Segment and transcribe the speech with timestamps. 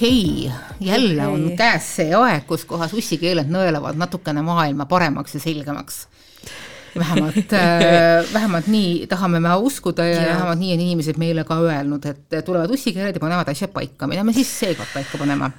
[0.00, 1.34] okei okay., jälle okay.
[1.34, 6.06] on käes see aeg, kus kohas ussikeeled nõelavad natukene maailma paremaks ja selgemaks
[6.98, 11.58] vähemalt äh, vähemalt nii tahame me uskuda ja, ja vähemalt nii on inimesed meile ka
[11.60, 15.50] öelnud, et tulevad ussikeeled ja panevad asjad paika, mida me siis seekord paika paneme.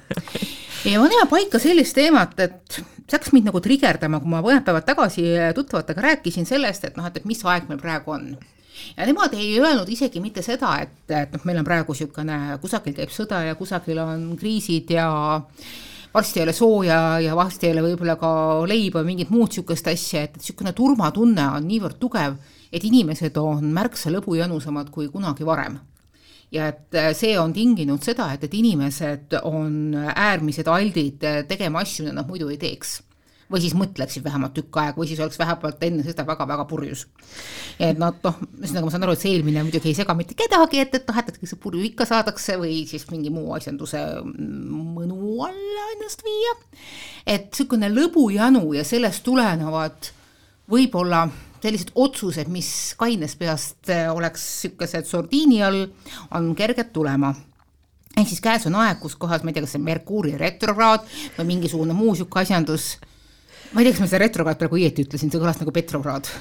[0.84, 4.88] ja paneme paika sellist teemat, et see hakkas mind nagu trigerdama, kui ma mõned päevad
[4.90, 8.34] tagasi tuttavatega rääkisin sellest, et noh, et, et mis aeg meil praegu on
[8.96, 12.96] ja nemad ei öelnud isegi mitte seda, et, et noh, meil on praegu niisugune, kusagil
[12.96, 15.06] käib sõda ja kusagil on kriisid ja
[16.14, 18.32] varsti ei ole sooja ja varsti ei ole võib-olla ka
[18.68, 22.36] leiba mingit muud niisugust asja, et, niisugune turvatunne on niivõrd tugev,
[22.72, 25.78] et inimesed on märksa lõbujanusamad kui kunagi varem.
[26.52, 32.18] Ja et see on tinginud seda, et, et inimesed on äärmised aldid tegema asju, mida
[32.18, 32.98] nad muidu ei teeks
[33.52, 37.06] või siis mõtleksid vähemalt tükk aega või siis oleks vähemalt enne seda väga-väga purjus.
[37.78, 40.80] et nad noh, ühesõnaga ma saan aru, et see eelmine muidugi ei sega mitte kedagi,
[40.82, 45.36] et, et noh, et, et see purju ikka saadakse või siis mingi muu asjanduse mõnu
[45.46, 46.56] alla ennast viia.
[47.26, 50.12] et niisugune lõbujanu ja sellest tulenevad
[50.72, 51.26] võib-olla
[51.62, 55.86] sellised otsused, mis kainest peast oleks niisugused sordiini all,
[56.34, 57.34] on kerged tulema
[58.16, 61.06] ehk siis käes on aeg, kus kohas, ma ei tea, kas see Merkuuri retrokraad
[61.38, 62.96] või mingisugune muu niisugune asjandus
[63.72, 66.24] ma ei tea, kas ma seda retrokraad praegu õieti ütlesin, see kõlas nagu Petrograd.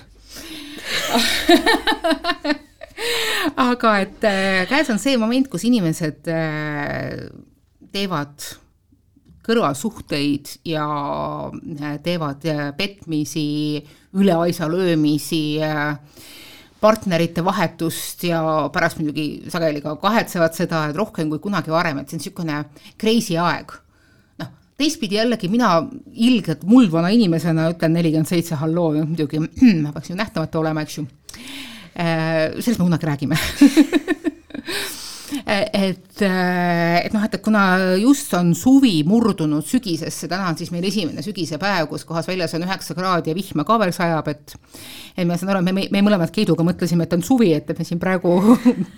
[3.62, 7.30] Aga et äh, käes on see moment, kus inimesed äh,
[7.94, 8.36] teevad
[9.46, 10.86] kõrvalsuhteid ja
[11.50, 12.42] äh, teevad
[12.78, 13.48] petmisi,
[14.20, 15.44] üle aisa löömisi,
[16.82, 18.42] partnerite vahetust ja
[18.74, 22.58] pärast muidugi sageli ka kahetsevad seda, et rohkem kui kunagi varem, et see on niisugune
[23.00, 23.68] crazy aeg
[24.82, 25.74] teistpidi jällegi mina
[26.14, 29.42] ilgelt muldvana inimesena ütlen nelikümmend seitse halloo, muidugi
[29.84, 31.06] ma peaks ju nähtamatu olema, eks ju.
[31.92, 33.38] Äh, sellest me kunagi räägime
[35.46, 37.64] et, äh, et noh, et, et kuna
[38.02, 42.66] just on suvi murdunud sügisesse, täna on siis meil esimene sügisepäev, kus kohas väljas on
[42.68, 44.58] üheksa kraadi ja vihma ka veel sajab, et
[45.18, 47.80] et ma saan aru, me, me, me mõlemad Keiduga mõtlesime, et on suvi, et, et
[47.80, 48.36] me siin praegu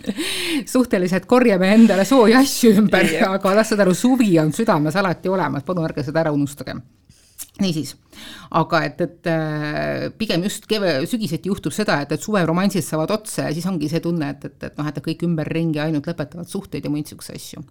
[0.73, 5.65] suhteliselt korjame endale sooja asju ümber, aga las saad aru, suvi on südames alati olemas,
[5.65, 6.77] palun ärge seda ära unustage
[7.61, 7.91] niisiis,
[8.57, 13.45] aga et, et äh, pigem just keve, sügiseti juhtub seda, et, et suveromansid saavad otsa
[13.45, 16.87] ja siis ongi see tunne, et, et, et noh, et kõik ümberringi ainult lõpetavad suhteid
[16.87, 17.61] ja muid niisuguseid asju.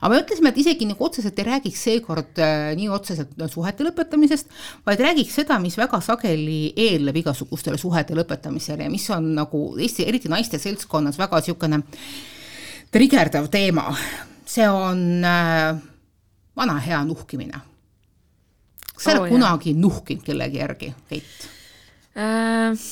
[0.00, 4.58] aga me ütlesime, et isegi nagu otseselt ei räägiks seekord äh, nii otseselt suhete lõpetamisest,
[4.88, 10.08] vaid räägiks seda, mis väga sageli eelneb igasugustele suhete lõpetamisele ja mis on nagu Eesti,
[10.08, 11.84] eriti naiste seltskonnas väga niisugune
[12.92, 13.90] trigerdav teema.
[14.48, 15.74] see on äh,
[16.56, 17.68] vana hea nuhkimine
[18.98, 21.46] kas sa oled oh, kunagi nuhkinud kellegi järgi, Keit
[22.18, 22.88] äh,?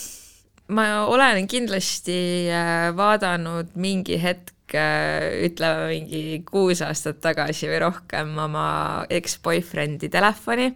[0.68, 2.18] ma olen kindlasti
[2.50, 8.68] äh, vaadanud mingi hetk äh, ütleme mingi kuus aastat tagasi või rohkem oma
[9.10, 10.72] eks-boyfriend'i telefoni,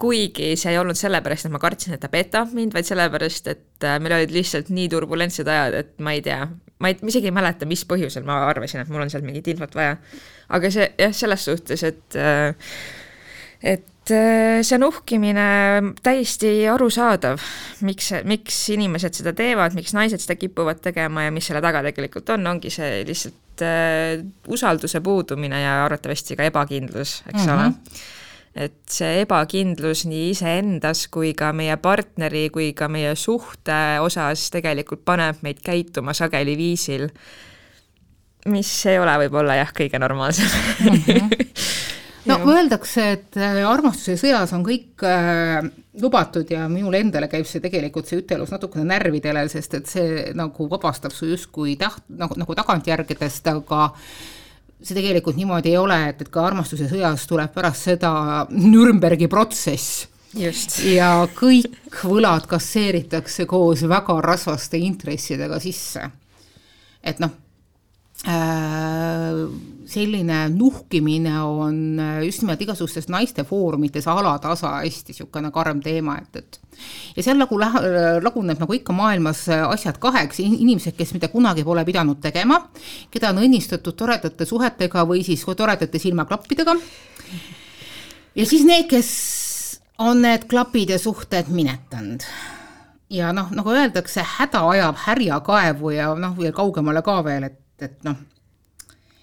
[0.00, 3.88] kuigi see ei olnud sellepärast, et ma kartsin, et ta petab mind, vaid sellepärast, et
[3.88, 6.42] äh, meil olid lihtsalt nii turbulentsed ajad, et ma ei tea,
[6.82, 9.48] ma ei, ma isegi ei mäleta, mis põhjusel ma arvasin, et mul on sealt mingit
[9.54, 9.96] infot vaja.
[10.52, 12.20] aga see jah, selles suhtes, et
[13.64, 15.46] et see on uhkimine
[16.04, 17.40] täiesti arusaadav,
[17.86, 22.34] miks, miks inimesed seda teevad, miks naised seda kipuvad tegema ja mis selle taga tegelikult
[22.34, 27.54] on, ongi see lihtsalt äh, usalduse puudumine ja arvatavasti ka ebakindlus, eks mm -hmm.
[27.54, 27.72] ole.
[28.54, 35.04] et see ebakindlus nii iseendas kui ka meie partneri kui ka meie suhte osas tegelikult
[35.04, 37.08] paneb meid käituma sageli viisil,
[38.46, 40.46] mis ei ole võib-olla jah, kõige normaalsem
[40.80, 41.02] mm.
[41.06, 41.44] -hmm
[42.28, 42.44] no ja.
[42.56, 45.64] öeldakse, et äh, armastuse sõjas on kõik äh,
[46.00, 50.68] lubatud ja minule endale käib see tegelikult, see ütelus natukene närvidele, sest et see nagu
[50.70, 53.90] vabastab su justkui taht-, nagu, nagu tagantjärgedest, aga
[54.80, 58.10] see tegelikult niimoodi ei ole, et, et ka armastuse sõjas tuleb pärast seda
[58.50, 60.80] Nürnbergi protsess Just.
[60.90, 66.10] ja kõik võlad kasseeritakse koos väga rasvaste intressidega sisse.
[67.04, 67.43] et noh
[69.94, 76.36] selline nuhkimine on äh, just nimelt igasugustes naiste foorumites alatasa hästi niisugune karm teema, et,
[76.40, 76.60] et.
[77.16, 77.80] Ja seal nagu lähe,
[78.24, 82.58] laguneb nagu ikka maailmas asjad kaheks, inimesed, kes mida kunagi pole pidanud tegema,
[83.12, 86.74] keda on õnnistatud toredate suhetega või siis toredate silmaklappidega,
[88.34, 89.12] ja siis need, kes
[90.02, 92.24] on need klapid ja suhted minetanud.
[93.14, 97.60] Ja noh, nagu öeldakse, häda ajab härja kaevu ja noh, veel kaugemale ka veel, et
[97.82, 98.16] et noh,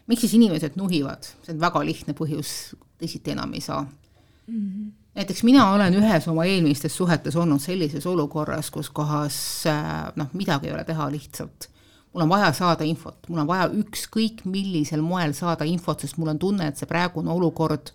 [0.08, 4.56] miks siis inimesed nuhivad, see on väga lihtne põhjus, teisiti enam ei saa mm.
[4.56, 4.92] -hmm.
[5.16, 10.68] näiteks mina olen ühes oma eelmistes suhetes olnud sellises olukorras, kus kohas äh, noh, midagi
[10.68, 11.72] ei ole teha, lihtsalt
[12.14, 16.34] mul on vaja saada infot, mul on vaja ükskõik millisel moel saada infot, sest mul
[16.34, 17.94] on tunne, et see praegune olukord,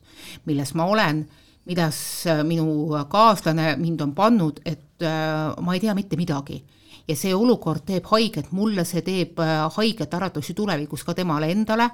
[0.48, 1.26] milles ma olen,
[1.66, 1.98] midas
[2.46, 6.62] minu kaaslane mind on pannud, et äh, ma ei tea mitte midagi.
[7.08, 11.90] Ja see olukord teeb haiget mulle, see teeb äh, haiget arvatavasti tulevikus ka temale endale,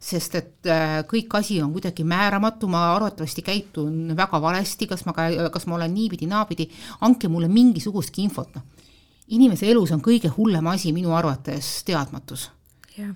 [0.00, 5.14] sest et äh, kõik asi on kuidagi määramatu, ma arvatavasti käitun väga valesti, kas ma,
[5.14, 6.68] kas ma olen niipidi-naapidi,
[7.06, 8.86] andke mulle mingisugustki infot, noh
[9.34, 12.50] inimese elus on kõige hullem asi minu arvates teadmatus.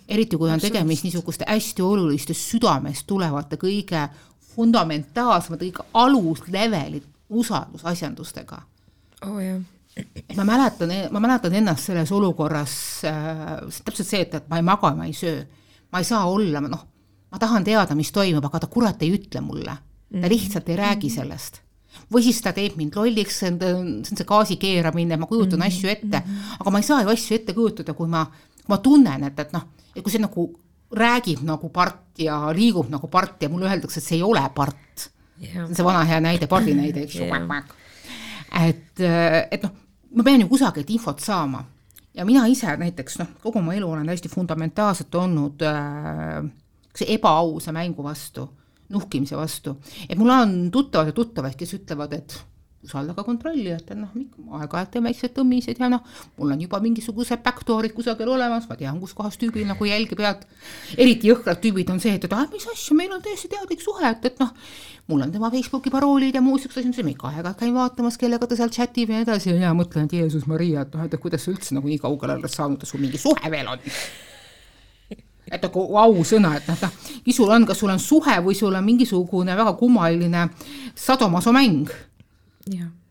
[0.08, 4.08] eriti kui on tegemist niisuguste hästi oluliste südamest tulevate kõige
[4.54, 8.62] fundamentaalsemate, kõige aluslevelid usaldusasjandustega
[9.26, 9.40] oh,.
[10.36, 12.74] Ma mäletan, ma mäletan ennast selles olukorras
[13.08, 15.42] äh,, täpselt see, et, et ma ei maga, ma ei söö,
[15.92, 16.86] ma ei saa olla, noh,
[17.32, 19.76] ma tahan teada, mis toimub, aga ta kurat ei ütle mulle,
[20.08, 20.32] ta mhm.
[20.32, 21.18] lihtsalt ei räägi mhm.
[21.20, 21.62] sellest
[22.12, 25.76] või siis ta teeb mind lolliks, see on, see gaasi keeramine, ma kujutan mm -hmm.
[25.76, 26.56] asju ette, mhm.
[26.60, 28.26] aga ma ei saa ju asju ette kujutada, kui ma,
[28.68, 30.48] ma tunnen, et, et noh, et kui see nagu
[30.92, 35.10] räägib nagu part ja liigub nagu part ja mulle öeldakse, et see ei ole part
[35.40, 35.52] yeah..
[35.52, 37.64] see on see vana hea näide, pardi näide, eks ju yeah.,
[38.68, 39.00] et,
[39.50, 39.72] et noh,
[40.14, 41.64] ma pean ju kusagilt infot saama
[42.14, 46.42] ja mina ise näiteks noh, kogu oma elu olen hästi fundamentaalselt olnud äh,
[47.06, 48.48] ebaausa mängu vastu
[48.92, 49.76] nuhkimise vastu.
[50.08, 52.36] et mul on tuttavad ja tuttavad, kes ütlevad, et
[52.82, 54.10] usaldage kontrollijat, et noh,
[54.58, 56.02] aeg-ajalt teeme väiksed tõmmised ja noh,
[56.38, 60.42] mul on juba mingisugused backdoor'id kusagil olemas, ma tean, kus kohas tüübil nagu jälgi pead.
[60.96, 64.02] eriti jõhkrad tüübid on see, et, et ah, mis asja, meil on täiesti teadlik suhe,
[64.08, 64.50] et, et noh,
[65.12, 68.50] mul on tema Facebooki paroolid ja muud siuksed asjad, ma ikka aeg-ajalt käin vaatamas, kellega
[68.50, 71.16] ta seal chat ib ja nii edasi ja mõtlen, et Jeesus Maria, et noh, et
[71.22, 73.90] kuidas sa üldse nagu nii kaugele oled saanud, et sul mingi suhe veel on
[75.52, 76.92] et nagu ausõna, et noh, noh,
[77.34, 80.46] sul on, kas sul on suhe või sul on mingisugune väga kummaline
[80.96, 81.90] sadomasomäng.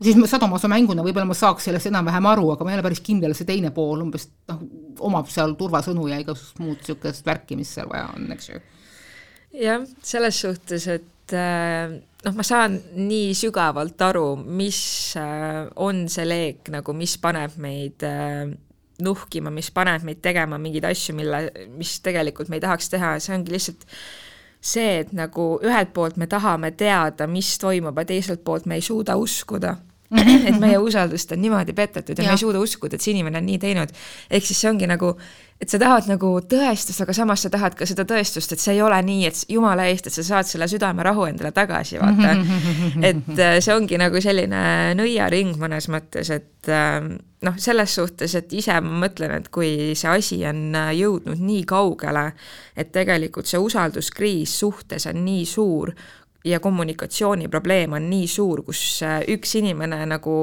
[0.03, 3.48] Siis sadomasomänguna võib-olla ma saaks sellest enam-vähem aru, aga ma ei ole päris kindel, see
[3.50, 4.62] teine pool umbes noh,
[5.09, 8.62] omab seal turvasõnu ja igasugust muud niisugust värki, mis seal vaja on, eks ju.
[9.65, 11.94] jah, selles suhtes, et äh,
[12.25, 14.81] noh, ma saan nii sügavalt aru, mis
[15.19, 18.48] äh, on see leek nagu, mis paneb meid äh,
[19.01, 23.36] nuhkima, mis paneb meid tegema mingeid asju, mille, mis tegelikult me ei tahaks teha, see
[23.36, 23.88] ongi lihtsalt
[24.62, 28.86] see, et nagu ühelt poolt me tahame teada, mis toimub, aga teiselt poolt me ei
[28.86, 29.75] suuda uskuda
[30.12, 33.40] et meie usaldust on niimoodi petetud ja, ja me ei suuda uskuda, et see inimene
[33.40, 33.96] on nii teinud.
[34.30, 35.13] ehk siis see ongi nagu,
[35.62, 38.84] et sa tahad nagu tõestust, aga samas sa tahad ka seda tõestust, et see ei
[38.84, 42.36] ole nii, et jumala eest, et sa saad selle südamerahu endale tagasi, vaata.
[43.10, 44.63] et äh, see ongi nagu selline
[45.00, 47.13] nõiaring mõnes mõttes, et ähm,
[47.46, 51.63] noh, selles suhtes, et ise ma mõtlen, et kui see asi on äh, jõudnud nii
[51.69, 52.31] kaugele,
[52.75, 55.94] et tegelikult see usalduskriis suhtes on nii suur,
[56.46, 60.36] ja kommunikatsiooniprobleem on nii suur, kus äh, üks inimene nagu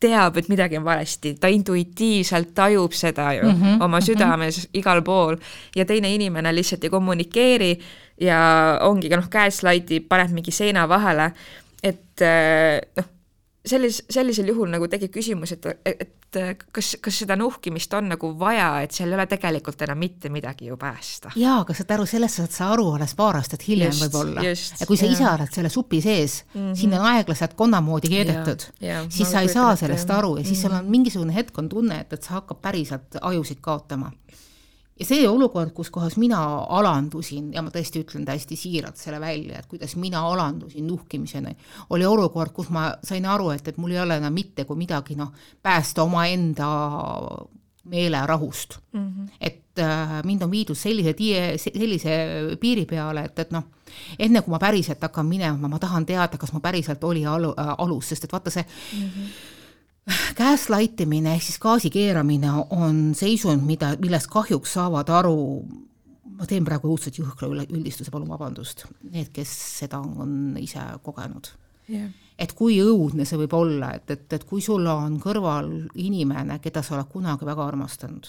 [0.00, 4.62] teab, et midagi on valesti, ta intuitiivselt tajub seda ju mm -hmm, oma südames mm
[4.62, 4.78] -hmm.
[4.78, 5.36] igal pool
[5.76, 7.78] ja teine inimene lihtsalt ei kommunikeeri
[8.20, 11.32] ja ongi noh, gaslight ib, paneb mingi seina vahele,
[11.82, 13.19] et äh, noh
[13.68, 16.38] sellis-, sellisel juhul nagu tekib küsimus, et, et
[16.72, 20.70] kas, kas seda nuhkimist on nagu vaja, et seal ei ole tegelikult enam mitte midagi
[20.70, 21.32] ju päästa.
[21.36, 24.44] jaa, aga saad aru, sellest saad sa aru alles paar aastat hiljem võib-olla.
[24.44, 26.76] ja kui sa ise oled selle supi sees mm, -hmm.
[26.82, 28.68] sinna on aeglaselt konna moodi keedetud,
[29.08, 30.60] siis sa ei saa sellest aru ja siis mm -hmm.
[30.68, 34.12] seal on mingisugune hetk on tunne, et, et sa hakkad päriselt ajusid kaotama
[35.00, 36.40] ja see olukord, kus kohas mina
[36.76, 41.54] alandusin ja ma tõesti ütlen täiesti siiralt selle välja, et kuidas mina alandusin nuhkimiseni,
[41.96, 45.16] oli olukord, kus ma sain aru, et, et mul ei ole enam mitte kui midagi
[45.18, 46.68] noh, päästa omaenda
[47.90, 49.06] meelerahust mm.
[49.06, 49.28] -hmm.
[49.40, 52.10] et äh, mind on viidud sellise tie, sellise
[52.60, 53.64] piiri peale, et, et noh,
[54.18, 57.74] enne kui ma päriselt hakkan minema, ma tahan teada, kas ma päriselt oli alu, äh,
[57.78, 59.56] alus, sest et vaata see mm -hmm
[60.38, 65.36] Gaslight imine ehk siis gaasi keeramine on seisund, mida, millest kahjuks saavad aru,
[66.38, 69.52] ma teen praegu õudselt jõhkra üldistuse, palun vabandust, need, kes
[69.82, 71.52] seda on ise kogenud.
[71.90, 72.12] Yeah..
[72.38, 76.84] et kui õudne see võib olla, et, et, et kui sul on kõrval inimene, keda
[76.86, 78.28] sa oled kunagi väga armastanud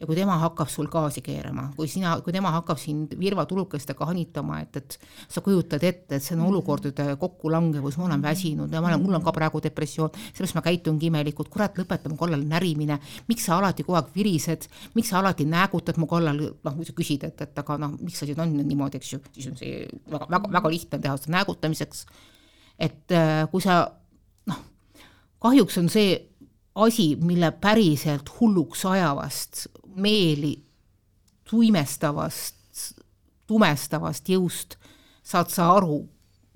[0.00, 4.58] ja kui tema hakkab sul gaasi keerama, kui sina, kui tema hakkab sind virvatulukestega hanitama,
[4.64, 4.96] et, et
[5.32, 9.16] sa kujutad ette, et see on olukordade kokkulangevus, ma olen väsinud ja ma olen, mul
[9.16, 13.00] on ka praegu depressioon, sellepärast ma käitungi imelikult, kurat, lõpeta mu kallal närimine,
[13.30, 16.96] miks sa alati kogu aeg virised, miks sa alati näägutad mu kallal, noh, kui sa
[17.00, 19.80] küsid, et, et aga noh, miks sa siin on niimoodi, eks ju, siis on see
[20.12, 22.06] väga, väga, väga lihtne teha seda näägutamiseks.
[22.76, 23.80] et äh, kui sa
[24.50, 24.60] noh,
[25.40, 26.18] kahjuks on see
[26.76, 30.54] asi, mille päriselt hulluks ajavast meeli
[31.46, 32.54] tuimestavast,
[33.46, 34.76] tumestavast jõust
[35.26, 36.02] saad sa aru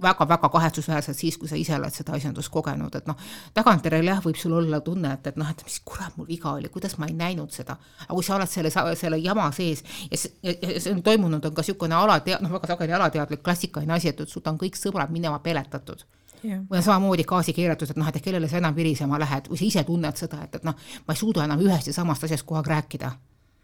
[0.03, 3.19] väga-väga kahetsusväärselt siis, kui sa ise oled seda asjandust kogenud, et noh,
[3.57, 6.71] tagantjärele jah, võib sul olla tunne, et, et noh, et mis kurat mul viga oli,
[6.73, 7.77] kuidas ma ei näinud seda.
[8.07, 11.57] aga kui sa oled selle, selle jama sees ja see, ja see on toimunud, on
[11.57, 15.13] ka niisugune alatea-, noh, väga sageli alateadlik klassikaline asi, et, et sul on kõik sõbrad
[15.13, 16.07] minema peletatud
[16.45, 16.63] Yeah.
[16.71, 19.65] või on samamoodi gaasi keeratud, et noh, et kellele sa enam virisema lähed või sa
[19.67, 22.61] ise tunned seda, et, et noh, ma ei suuda enam ühest ja samast asjast kogu
[22.61, 23.13] aeg rääkida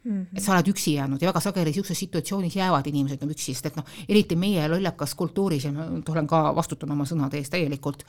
[0.06, 0.36] Mm -hmm.
[0.38, 3.66] et sa oled üksi jäänud ja väga sageli niisuguses situatsioonis jäävad inimesed nagu üksi, sest
[3.66, 8.04] et noh, eriti meie lollakas kultuuris ja ma olen ka, vastutan oma sõnade eest täielikult,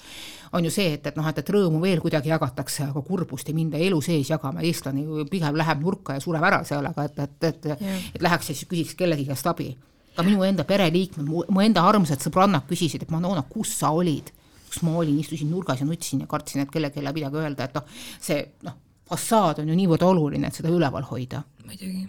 [0.54, 3.56] on ju see, et, et noh, et, et rõõmu veel kuidagi jagatakse, aga kurbust ei
[3.58, 7.20] minda elu sees jagama, eestlane ju pigem läheb nurka ja sureb ära seal, aga et,
[7.20, 9.78] et, et yeah., et läheks ja siis küsiks kellegi käest abi.
[10.16, 14.32] ka minu enda pereliikmed, mu enda armsad sõbrannad küsisid, et Manona, kus sa olid?
[14.78, 17.86] Kus ma olin, istusin nurgas ja nutsin ja kartsin, et kellelegi midagi öelda, et noh,
[18.22, 18.76] see noh,
[19.10, 22.06] fassaad on ju niivõrd oluline, et seda üleval hoida muidugi.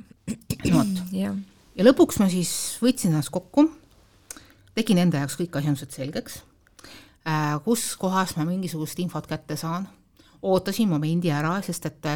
[0.74, 1.32] vot ja.
[1.78, 3.70] ja lõpuks ma siis võtsin ennast kokku,
[4.76, 6.42] tegin enda jaoks kõik asjandused selgeks
[7.24, 9.88] äh,, kus kohas ma mingisugust infot kätte saan,
[10.42, 12.10] ootasin momendi ära, sest et,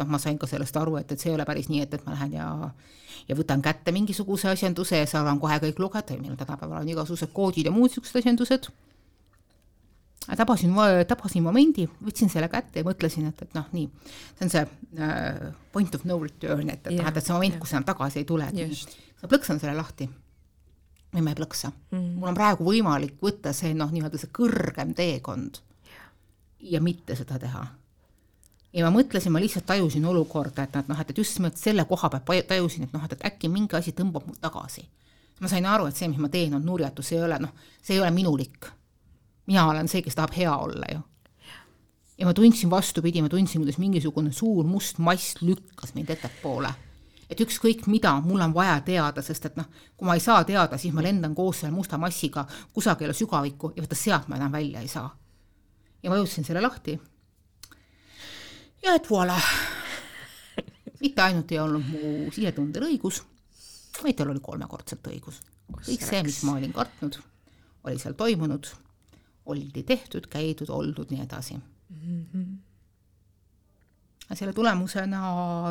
[0.00, 2.08] noh, ma sain ka sellest aru, et, et see ei ole päris nii, et, et
[2.08, 2.50] ma lähen ja
[3.24, 7.70] ja võtan kätte mingisuguse asjanduse ja saan kohe kõik lugeda, meil tänapäeval on igasugused koodid
[7.70, 8.68] ja muud niisugused asjandused
[10.32, 10.72] tabasin,
[11.08, 13.88] tabasin momendi, võtsin selle kätte ja mõtlesin, et, et noh, nii,
[14.38, 17.74] see on see äh, point of no return, et, et noh, et see moment, kus
[17.74, 20.08] enam tagasi ei tule, et ma plõksan selle lahti.
[21.14, 21.68] Või ma ei plõksa.
[21.92, 22.14] Mm..
[22.18, 25.60] mul on praegu võimalik võtta see noh, nii-öelda see kõrgem teekond
[26.64, 27.66] ja mitte seda teha.
[28.74, 31.84] ja ma mõtlesin, ma lihtsalt tajusin olukorda, et, et noh, et, et just nimelt selle
[31.86, 34.88] koha pealt tajusin, et noh, et, et äkki mingi asi tõmbab mul tagasi.
[35.40, 37.52] ma sain aru, et see, mis ma teen, on nurjatus, see ei ole noh,
[37.82, 38.72] see ei ole minulik
[39.46, 41.00] mina olen see, kes tahab hea olla ju.
[42.18, 46.72] ja ma tundsin vastupidi, ma tundsin, kuidas mingisugune suur must mass lükkas mind ettepoole.
[47.30, 50.78] et ükskõik mida, mul on vaja teada, sest et noh, kui ma ei saa teada,
[50.78, 54.80] siis ma lendan koos selle musta massiga kusagile sügavikku ja vaata sealt ma enam välja
[54.80, 55.08] ei saa.
[56.02, 56.98] ja ma jõudsin selle lahti.
[58.84, 59.40] ja et voilà,
[61.00, 63.22] mitte ainult ei olnud mu sisetundel õigus,
[64.02, 65.42] vaid tal oli kolmekordselt õigus.
[65.74, 67.18] kõik see, mis ma olin kartnud,
[67.84, 68.68] oli seal toimunud
[69.46, 71.54] oldi tehtud, käidud, oldud, nii edasi.
[71.54, 72.26] Mm.
[72.34, 72.58] -hmm.
[74.34, 75.22] selle tulemusena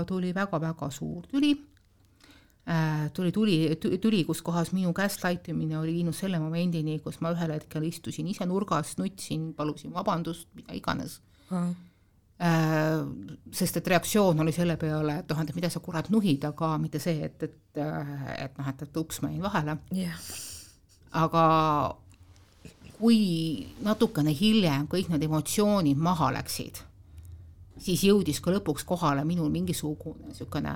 [0.07, 1.57] tuli väga-väga suur tüli.
[2.69, 7.31] Äh,, tuli tuli, tüli, kus kohas minu gaslight imine oli viinud selle momendini, kus ma
[7.33, 11.21] ühel hetkel istusin ise nurgas, nutsin, palusin vabandust, mida iganes.
[11.49, 11.73] Mm..
[13.51, 16.99] Sest et reaktsioon oli selle peale, et noh, et mida sa kurat nuhid, aga mitte
[16.99, 19.77] see, et, et, et noh, et, et ups, ma jäin vahele.
[19.95, 20.17] Yeah..
[21.13, 21.43] aga
[22.97, 23.19] kui
[23.83, 26.81] natukene hiljem kõik need emotsioonid maha läksid,
[27.81, 30.73] siis jõudis ka lõpuks kohale minul mingisugune niisugune,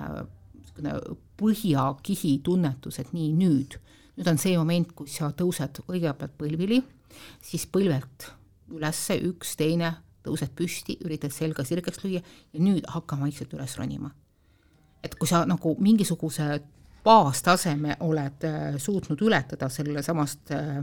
[0.58, 0.96] niisugune
[1.40, 3.78] põhjakihi tunnetus, et nii, nüüd,
[4.18, 6.82] nüüd on see moment, kus sa tõused kõigepealt põlvili,
[7.44, 8.30] siis põlvelt
[8.74, 9.94] ülesse, üks, teine,
[10.26, 14.12] tõused püsti, üritad selga sirgeks lüüa ja nüüd hakka vaikselt üles ronima.
[15.02, 16.58] et kui sa nagu mingisuguse
[17.04, 20.82] baastaseme oled äh, suutnud ületada selle samast äh,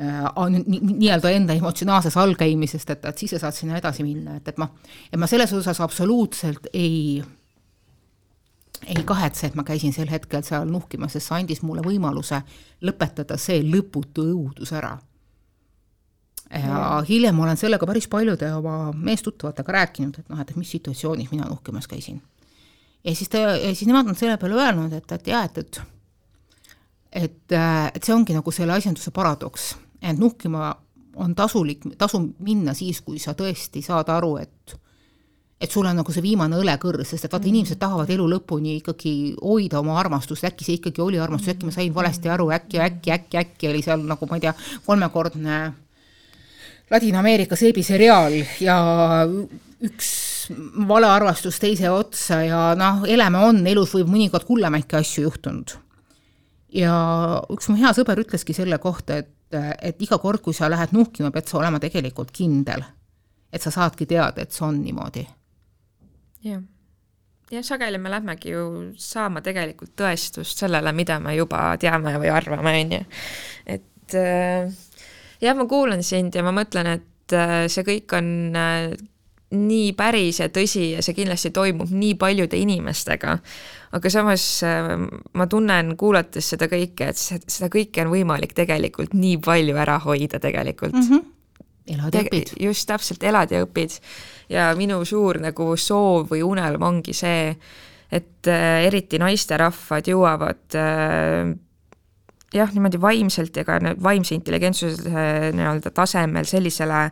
[0.00, 0.24] Äh,
[0.66, 4.66] nii-öelda enda emotsionaalses allkäimisest, et, et siis sa saad sinna edasi minna, et, et ma,
[5.06, 7.22] et ma selles osas absoluutselt ei,
[8.88, 12.40] ei kahetse, et ma käisin sel hetkel seal nuhkimas, sest see andis mulle võimaluse
[12.82, 14.96] lõpetada see lõputu õudus ära.
[16.50, 17.06] ja mm.
[17.12, 21.86] hiljem olen sellega päris paljude oma meestuttavatega rääkinud, et noh, et mis situatsioonis mina nuhkimas
[21.86, 22.18] käisin.
[23.04, 25.80] ja siis ta, ja siis nemad on selle peale öelnud, et, et jah, et, et
[27.14, 27.52] et,
[27.94, 30.74] et see ongi nagu selle asjanduse paradoks et nuhkima
[31.16, 34.80] on tasulik, tasub minna siis, kui sa tõesti saad aru, et
[35.64, 37.54] et sul on nagu see viimane õlekõrs, sest et vaata mm, -hmm.
[37.54, 41.72] inimesed tahavad elu lõpuni ikkagi hoida oma armastust, äkki see ikkagi oli armastus, äkki ma
[41.72, 44.54] sain valesti aru, äkki, äkki, äkki, äkki oli seal nagu ma ei tea,
[44.86, 45.60] kolmekordne
[46.90, 48.76] Ladina-Ameerika seebiseriaal ja
[49.84, 50.10] üks
[50.88, 55.78] valearvastus teise otsa ja noh, elame on, elus võib mõnikord hullemaidki asju juhtunud.
[56.74, 56.94] ja
[57.54, 61.30] üks mu hea sõber ütleski selle kohta, et et iga kord, kui sa lähed nuhkima,
[61.34, 62.84] pead sa olema tegelikult kindel,
[63.52, 65.26] et sa saadki teada, et see on niimoodi.
[66.44, 66.62] jah,
[67.50, 68.64] jah, sageli me lähmegi ju
[69.00, 73.02] saama tegelikult tõestust sellele, mida me juba teame või arvame, on ju.
[73.78, 74.70] et äh,
[75.40, 78.94] jah, ma kuulan sind ja ma mõtlen, et äh, see kõik on äh,
[79.54, 83.38] nii päris ja tõsi ja see kindlasti toimub nii paljude inimestega.
[83.94, 84.94] aga samas äh,
[85.32, 90.40] ma tunnen, kuulates seda kõike, et seda kõike on võimalik tegelikult nii palju ära hoida
[90.42, 91.08] tegelikult mm.
[91.10, 91.30] -hmm
[91.86, 92.54] elad ja õpid.
[92.60, 93.98] just, täpselt, elad ja õpid.
[94.48, 97.52] ja minu suur nagu soov või unelm ongi see,
[98.12, 101.52] et äh, eriti naisterahvad jõuavad äh,
[102.54, 105.22] jah, niimoodi vaimselt ja ka vaimse intelligentsuse
[105.54, 107.06] nii-öelda tasemel sellisele,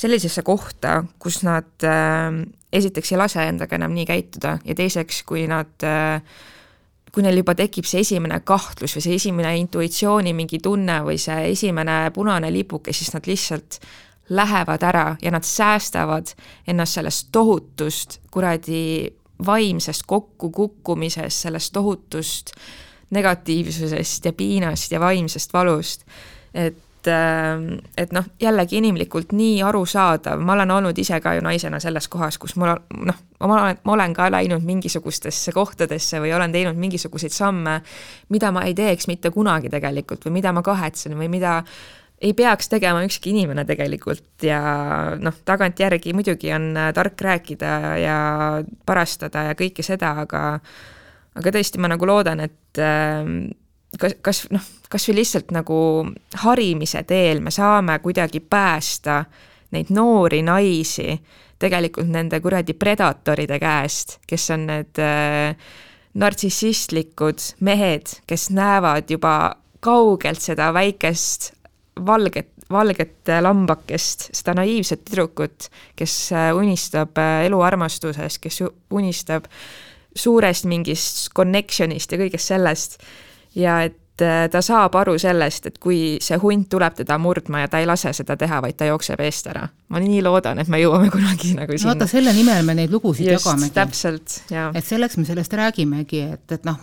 [0.00, 2.30] sellisesse kohta, kus nad äh,
[2.72, 6.22] esiteks ei lase endaga enam nii käituda ja teiseks, kui nad äh,
[7.10, 11.50] kui neil juba tekib see esimene kahtlus või see esimene intuitsiooni mingi tunne või see
[11.50, 13.80] esimene punane lipuke, siis nad lihtsalt
[14.30, 16.30] lähevad ära ja nad säästavad
[16.70, 19.10] ennast sellest tohutust kuradi
[19.46, 22.54] vaimsest kokkukukkumisest, sellest tohutust
[23.10, 26.06] negatiivsusest ja piinast ja vaimsest valust.
[26.54, 26.76] et
[27.08, 32.08] Ähm, et noh, jällegi inimlikult nii arusaadav, ma olen olnud ise ka ju naisena selles
[32.12, 32.74] kohas, kus mul
[33.08, 37.78] noh, ma olen, ma olen ka läinud mingisugustesse kohtadesse või olen teinud mingisuguseid samme,
[38.28, 41.62] mida ma ei teeks mitte kunagi tegelikult või mida ma kahetsen või mida
[42.20, 44.60] ei peaks tegema ükski inimene tegelikult ja
[45.16, 48.18] noh, tagantjärgi muidugi on tark rääkida ja
[48.84, 50.58] parastada ja kõike seda, aga
[51.38, 53.26] aga tõesti, ma nagu loodan, et äh,
[53.98, 55.78] kas, kas noh, kas või lihtsalt nagu
[56.42, 59.22] harimise teel me saame kuidagi päästa
[59.70, 61.14] neid noori naisi
[61.60, 65.54] tegelikult nende kuradi predatoride käest, kes on need äh,
[66.18, 69.34] nartsissistlikud mehed, kes näevad juba
[69.84, 71.52] kaugelt seda väikest
[72.06, 79.46] valget, valget lambakest, seda naiivset tüdrukut, kes äh, unistab äh, eluarmastusest, kes unistab
[80.16, 83.00] suurest mingist connection'ist ja kõigest sellest
[83.54, 87.70] ja et äh, ta saab aru sellest, et kui see hunt tuleb teda murdma ja
[87.72, 89.66] ta ei lase seda teha, vaid ta jookseb eest ära.
[89.88, 91.94] ma nii loodan, et me jõuame kunagi nagu sinna.
[91.94, 93.74] vaata, selle nimel me neid lugusid Just, jagamegi.
[93.74, 94.70] täpselt, jaa.
[94.74, 96.78] et selleks me sellest räägimegi, et, et noh,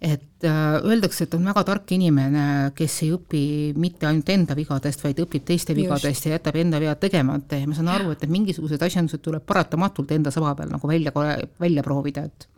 [0.00, 2.44] et äh, öeldakse, et on väga tark inimene,
[2.76, 3.42] kes ei õpi
[3.76, 5.82] mitte ainult enda vigadest, vaid õpib teiste Just.
[5.82, 9.44] vigadest ja jätab enda vead tegemata ja ma saan aru, et need mingisugused asjandused tuleb
[9.46, 11.12] paratamatult enda saba peal nagu välja,
[11.60, 12.48] välja proovida, et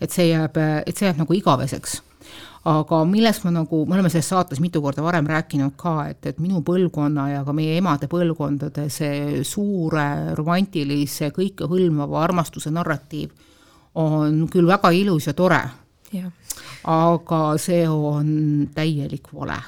[0.00, 2.00] et see jääb, et see jääb nagu igaveseks.
[2.70, 6.38] Aga millest ma nagu, me oleme selles saates mitu korda varem rääkinud ka, et, et
[6.38, 13.32] minu põlvkonna ja ka meie emade põlvkondade see suure romantilise kõikehõlmava armastuse narratiiv
[13.98, 15.60] on küll väga ilus ja tore,
[16.88, 19.58] aga see on täielik vale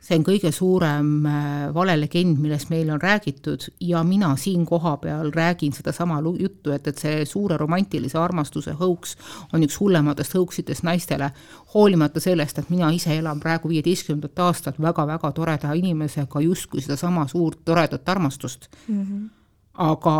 [0.00, 5.72] see on kõige suurem äh, valelegend, millest meil on räägitud ja mina siin kohapeal räägin
[5.72, 9.16] sedasama juttu, et, et see suure romantilise armastuse hõuks
[9.52, 11.30] on üks hullematest hõuksidest naistele,
[11.74, 17.64] hoolimata sellest, et mina ise elan praegu viieteistkümnendat aastat väga-väga toreda inimesega justkui sedasama suurt
[17.64, 19.02] toredat armastust mm.
[19.02, 19.35] -hmm
[19.82, 20.12] aga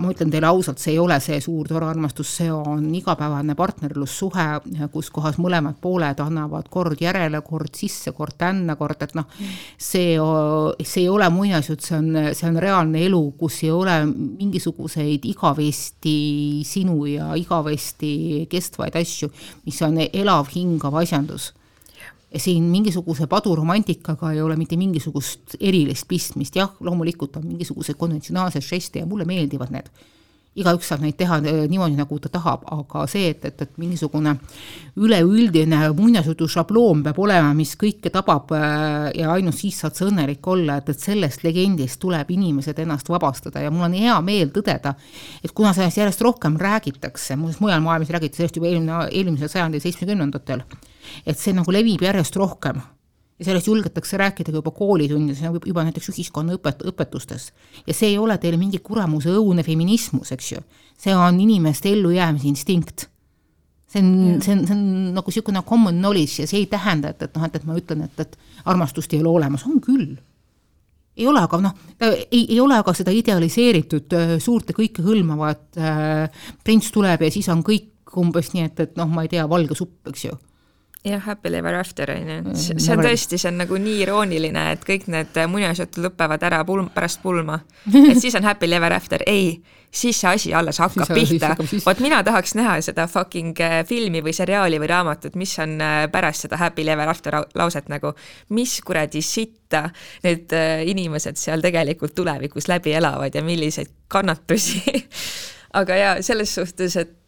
[0.00, 4.46] ma ütlen teile ausalt, see ei ole see suur tore armastus, see on igapäevane partnerlussuhe,
[4.92, 9.28] kus kohas mõlemad pooled annavad kord järele, kord sisse, kord tänna, kord, et noh,
[9.76, 10.14] see,
[10.82, 16.16] see ei ole muinasjutt, see on, see on reaalne elu, kus ei ole mingisuguseid igavesti
[16.66, 18.14] sinu ja igavesti
[18.50, 19.30] kestvaid asju,
[19.66, 21.52] mis on elav, hingav asjandus.
[21.52, 21.63] ja
[22.40, 29.02] siin mingisuguse paduromantikaga ei ole mitte mingisugust erilist pistmist, jah, loomulikult on mingisugused konventsionaalsed žeste
[29.02, 29.88] ja mulle meeldivad need.
[30.54, 34.36] igaüks saab neid teha äh, niimoodi, nagu ta tahab, aga see, et, et, et mingisugune
[35.02, 40.46] üleüldine muinasjutu šabloon peab olema, mis kõike tabab äh, ja ainult siis saad sa õnnelik
[40.46, 44.94] olla, et, et sellest legendist tuleb inimesed ennast vabastada ja mul on hea meel tõdeda,
[45.42, 49.82] et kuna sellest järjest rohkem räägitakse, muuseas mujal maailmas räägiti sellest juba eelmine, eelmisel sajandil
[49.82, 50.62] seitsmekümnendatel
[51.26, 52.82] et see nagu levib järjest rohkem
[53.38, 57.50] ja sellest julgetakse rääkida ka juba koolitundides, nagu juba näiteks ühiskonnaõpet-, õpetustes.
[57.86, 60.62] ja see ei ole teil mingi kuramuse õudne feminismus, eks ju,
[60.98, 63.08] see on inimeste ellujäämise instinkt.
[63.88, 67.26] see on, see on, see on nagu niisugune common knowledge ja see ei tähenda, et,
[67.26, 70.14] et noh, et, et ma ütlen, et, et armastust ei ole olemas, on küll.
[71.16, 71.74] ei ole, aga noh,
[72.06, 77.66] ei, ei ole aga seda idealiseeritud suurt ja kõikehõlmavat äh, prints tuleb ja siis on
[77.66, 80.38] kõik umbes nii, et, et noh, ma ei tea, valge supp, eks ju
[81.04, 84.64] jah, Happy Ever After on ju, mm, see on tõesti, see on nagu nii irooniline,
[84.72, 87.60] et kõik need muinasjutud lõpevad ära pulm, pärast pulma.
[88.10, 89.58] et siis on Happy Ever After, ei,
[89.94, 91.54] siis see asi alles hakkab siis, pihta.
[91.84, 96.04] vot mina tahaks näha seda fucking äh, filmi või seriaali või raamatut, mis on äh,
[96.12, 98.14] pärast seda Happy Ever After lauset nagu,
[98.56, 99.88] mis kuradi sitta
[100.24, 104.82] need äh, inimesed seal tegelikult tulevikus läbi elavad ja milliseid kannatusi.
[105.74, 107.23] Aga jaa, selles suhtes, et äh,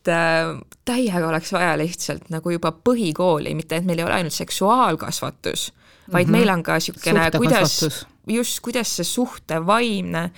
[0.85, 5.73] täiega oleks vaja lihtsalt nagu juba põhikooli, mitte et meil ei ole ainult seksuaalkasvatus,
[6.13, 6.39] vaid mm -hmm.
[6.39, 10.31] meil on ka niisugune, kuidas, just, kuidas see suhte vaimne,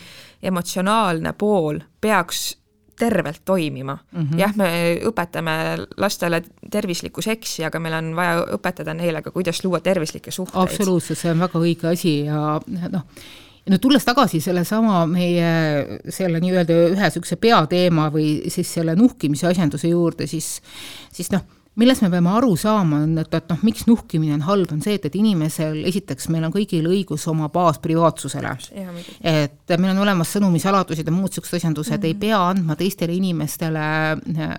[0.42, 2.58] emotsionaalne pool peaks
[2.98, 4.22] tervelt toimima mm.
[4.22, 4.38] -hmm.
[4.38, 5.50] jah, me õpetame
[5.96, 10.62] lastele tervislikku seksi, aga meil on vaja õpetada neile ka, kuidas luua tervislikke suhteid.
[10.62, 13.02] absoluutselt, see on väga õige asi ja noh,
[13.68, 15.50] nüüd tulles tagasi sellesama meie
[16.14, 20.58] selle nii-öelda ühe niisuguse peateema või siis selle nuhkimise asjanduse juurde, siis,
[21.14, 21.44] siis noh,
[21.78, 24.96] millest me peame aru saama, on, et, et noh, miks nuhkimine on halb, on see,
[24.98, 28.56] et, et inimesel, esiteks meil on kõigil õigus oma baasprivaatsusele.
[29.20, 32.06] et meil on olemas sõnumisaladused ja muud niisugused asjandused mm, -hmm.
[32.06, 34.58] ei pea andma teistele inimestele äh,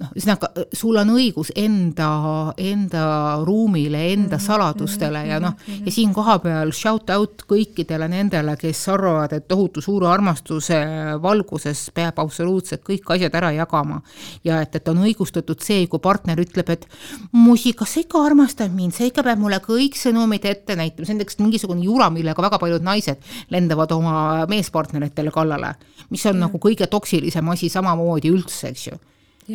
[0.00, 2.08] noh, ühesõnaga sul on õigus enda,
[2.60, 3.04] enda
[3.44, 4.46] ruumile, enda mm -hmm.
[4.46, 5.86] saladustele ja noh, mhm.
[5.86, 10.78] ja siin kohapeal shout out kõikidele nendele, kes arvavad, et tohutu suure armastuse
[11.22, 14.00] valguses peab absoluutselt kõik asjad ära jagama.
[14.44, 16.86] ja et, et on õigustatud see, kui partner ütleb, et
[17.32, 21.14] musi, kas sa ikka armastad mind, sa ikka pead mulle kõik sõnumid ette näitama, see
[21.14, 23.18] on näiteks mingisugune jura, millega väga paljud naised
[23.50, 25.74] lendavad oma meespartneritele kallale,
[26.10, 26.40] mis on mm -hmm.
[26.40, 28.98] nagu kõige toksilisem asi samamoodi üldse, eks ju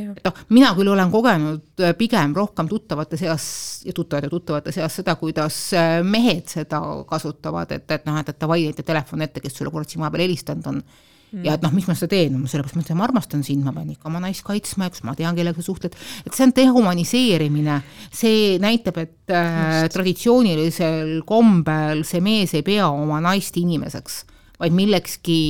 [0.03, 3.47] et noh, mina küll olen kogenud äh, pigem rohkem tuttavate seas
[3.85, 8.39] ja tuttavate tuttavate seas seda, kuidas äh, mehed seda kasutavad, et, et noh, et, et
[8.41, 10.81] davai, näita telefon ette, kes sulle kurat siin vahepeal helistanud on.
[11.31, 11.41] Mm..
[11.41, 13.73] ja et noh, miks ma seda teen, no sellepärast ma ütlen, ma armastan sind, ma
[13.73, 17.79] pean ikka oma naist kaitsma kus ma tean, kellega sa suhtled, et see on dehumaniseerimine,
[18.13, 24.21] see näitab, et äh, traditsioonilisel kombel see mees ei pea oma naist inimeseks,
[24.61, 25.41] vaid millekski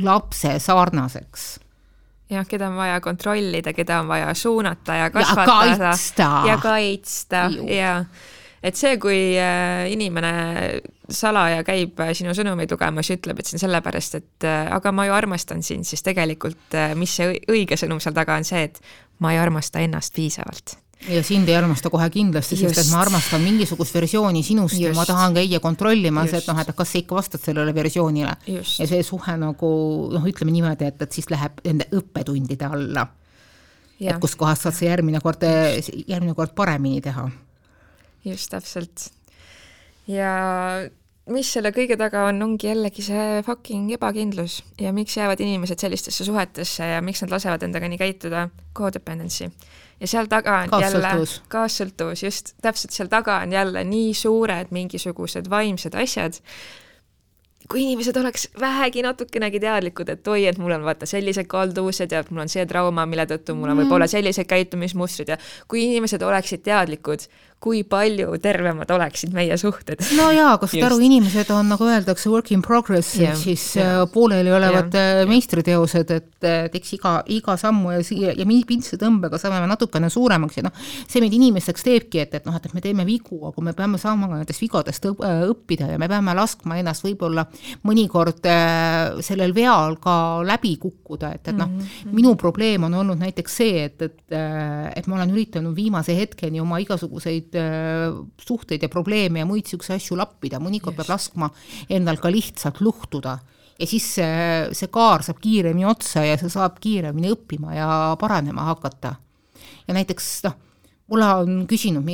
[0.00, 1.46] lapse sarnaseks
[2.30, 5.84] jah, keda on vaja kontrollida, keda on vaja suunata ja kasvatada.
[5.84, 6.30] ja kaitsta.
[6.46, 7.92] ja kaitsta ja
[8.66, 10.32] et see, kui äh, inimene
[11.12, 14.92] salaja käib äh, sinu sõnumeid lugemas ja ütleb, et see on sellepärast, et äh, aga
[14.94, 18.80] ma ju armastan sind, siis tegelikult mis see õige sõnum seal taga on see, et
[19.22, 23.42] ma ei armasta ennast piisavalt ja sind ei armasta kohe kindlasti, sest et ma armastan
[23.44, 24.84] mingisugust versiooni sinust Just.
[24.84, 28.34] ja ma tahan käia kontrollimas, et noh, et kas sa ikka vastad sellele versioonile.
[28.48, 29.70] ja see suhe nagu
[30.12, 33.06] noh, ütleme niimoodi, et, et siis läheb nende õppetundide alla.
[34.00, 35.44] et kuskohast saad sa järgmine kord,
[36.06, 37.28] järgmine kord paremini teha.
[38.24, 39.10] just, täpselt.
[40.10, 40.32] ja
[41.30, 46.24] mis selle kõige taga on, ongi jällegi see fucking ebakindlus ja miks jäävad inimesed sellistesse
[46.24, 49.52] suhetesse ja miks nad lasevad endaga nii käituda, codependency
[50.00, 51.12] ja seal taga on jälle
[51.52, 52.54] kaassõltuvus, just.
[52.62, 56.40] Täpselt seal taga on jälle nii suured mingisugused vaimsed asjad,
[57.68, 62.22] kui inimesed oleks vähegi natukenegi teadlikud, et oi, et mul on vaata sellised kalduvused ja
[62.30, 63.84] mul on see trauma, mille tõttu mul on mm.
[63.84, 67.26] võib-olla sellised käitumismustrid ja kui inimesed oleksid teadlikud,
[67.56, 70.02] kui palju tervemad oleksid meie suhted.
[70.18, 73.64] no jaa, aga saad aru, inimesed on, nagu öeldakse, work in progress yeah,, ehk siis
[73.78, 74.02] yeah.
[74.02, 75.22] Äh, pooleli olevad yeah.
[75.22, 80.10] Äh, meistriteosed, et, et eks iga, iga sammu ja, ja, ja pintsetõmbega saame me natukene
[80.12, 83.64] suuremaks ja noh, see meid inimesteks teebki, et, et noh, et me teeme vigu, aga
[83.64, 87.46] me peame saama ka nendest vigadest äh, õppida ja me peame laskma ennast võib-olla
[87.88, 88.44] mõnikord
[89.24, 93.58] sellel veal ka läbi kukkuda, et, et noh mm -hmm., minu probleem on olnud näiteks
[93.62, 98.88] see, et, et, et ma olen üritanud viimase hetkeni oma igasuguseid neid äh, suhteid ja
[98.88, 101.50] probleeme ja muid niisuguseid asju lappida, mõnikord peab laskma
[101.88, 103.38] endal ka lihtsalt luhtuda.
[103.76, 107.88] Ja siis see, see kaar saab kiiremini otsa ja sa saab kiiremini õppima ja
[108.20, 109.16] paranema hakata.
[109.86, 110.54] ja näiteks noh,
[111.12, 112.06] mulle on küsinud,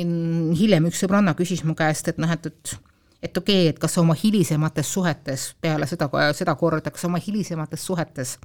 [0.59, 2.75] hiljem üks sõbranna küsis mu käest, et noh, et, et
[3.23, 7.85] et okei okay,, et kas oma hilisemates suhetes peale seda, seda korda, kas oma hilisemates
[7.85, 8.37] suhetes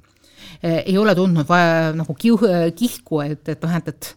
[0.63, 2.39] eh, ei ole tundnud vaja nagu kiu-,
[2.75, 4.13] kihku, et, et noh, et, et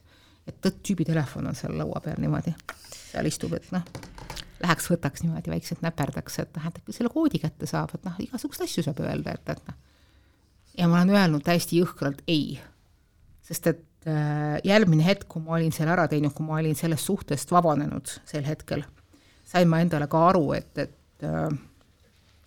[0.47, 2.55] et tüübi telefon on seal laua peal niimoodi,
[2.95, 3.85] seal istub, et noh,
[4.63, 8.67] läheks võtaks niimoodi väikselt näperdaks, et noh, et selle koodi kätte saab, et noh, igasuguseid
[8.69, 9.79] asju saab öelda, et, et noh.
[10.79, 12.57] ja ma olen öelnud täiesti jõhkralt ei,
[13.47, 17.11] sest et äh, järgmine hetk, kui ma olin selle ära teinud, kui ma olin sellest
[17.11, 18.85] suhtest vabanenud sel hetkel,
[19.47, 21.49] sain ma endale ka aru, et, et äh,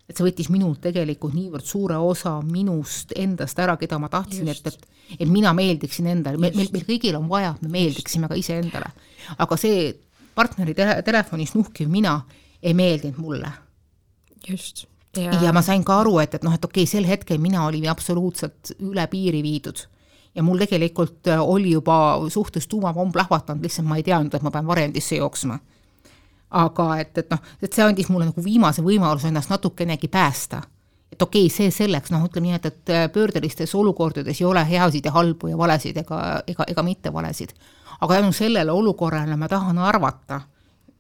[0.09, 4.67] et see võttis minult tegelikult niivõrd suure osa minust endast ära, keda ma tahtsin, et,
[4.69, 8.37] et et mina meeldiksin endale, meil, meil, meil kõigil on vaja, et me meeldiksime ka
[8.39, 8.89] iseendale.
[9.37, 9.91] aga see
[10.35, 12.19] partneri tele, telefonis nuhkiv mina
[12.61, 13.51] ei meeldinud mulle.
[14.47, 14.85] just.
[15.15, 15.31] Ja...
[15.41, 17.87] ja ma sain ka aru, et, et noh, et okei okay,, sel hetkel mina olin
[17.89, 19.85] absoluutselt üle piiri viidud
[20.35, 24.67] ja mul tegelikult oli juba suhtes tuumapomm plahvatanud, lihtsalt ma ei teadnud, et ma pean
[24.67, 25.59] varjendisse jooksma
[26.49, 30.62] aga et, et noh, et see andis mulle nagu viimase võimaluse ennast natukenegi päästa.
[31.12, 35.05] et okei okay,, see selleks, noh, ütleme nii, et, et pöördelistes olukordades ei ole heasid
[35.05, 37.53] ja halbu ja valesid ega, ega, ega mitte valesid.
[37.99, 40.41] aga tänu sellele olukorrale ma tahan arvata,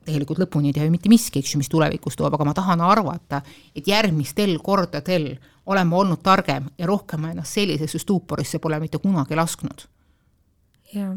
[0.05, 2.81] tegelikult lõpuni ei tea ju mitte miski, eks ju, mis tulevikus toob, aga ma tahan
[2.81, 3.41] arvata,
[3.75, 9.35] et järgmistel kordadel olen ma olnud targem ja rohkem ennast sellisesse stuuporisse pole mitte kunagi
[9.35, 9.87] lasknud.
[10.93, 11.15] jah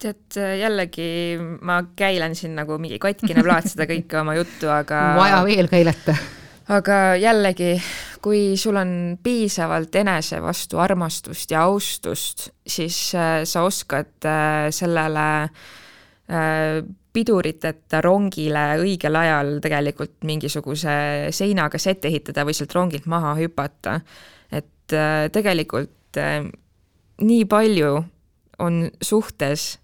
[0.00, 5.40] tead, jällegi ma käilen siin nagu mingi katkine plaat seda kõike oma juttu, aga vaja
[5.46, 6.14] veel käilata.
[6.76, 7.74] aga jällegi,
[8.22, 15.26] kui sul on piisavalt enese vastu armastust ja austust, siis äh, sa oskad äh, sellele
[15.44, 20.92] äh, piduriteta rongile õigel ajal tegelikult mingisuguse
[21.34, 24.00] seinaga sette ehitada või sealt rongilt maha hüpata.
[24.50, 24.94] et
[25.32, 26.18] tegelikult
[27.20, 27.90] nii palju
[28.60, 29.78] on suhtes,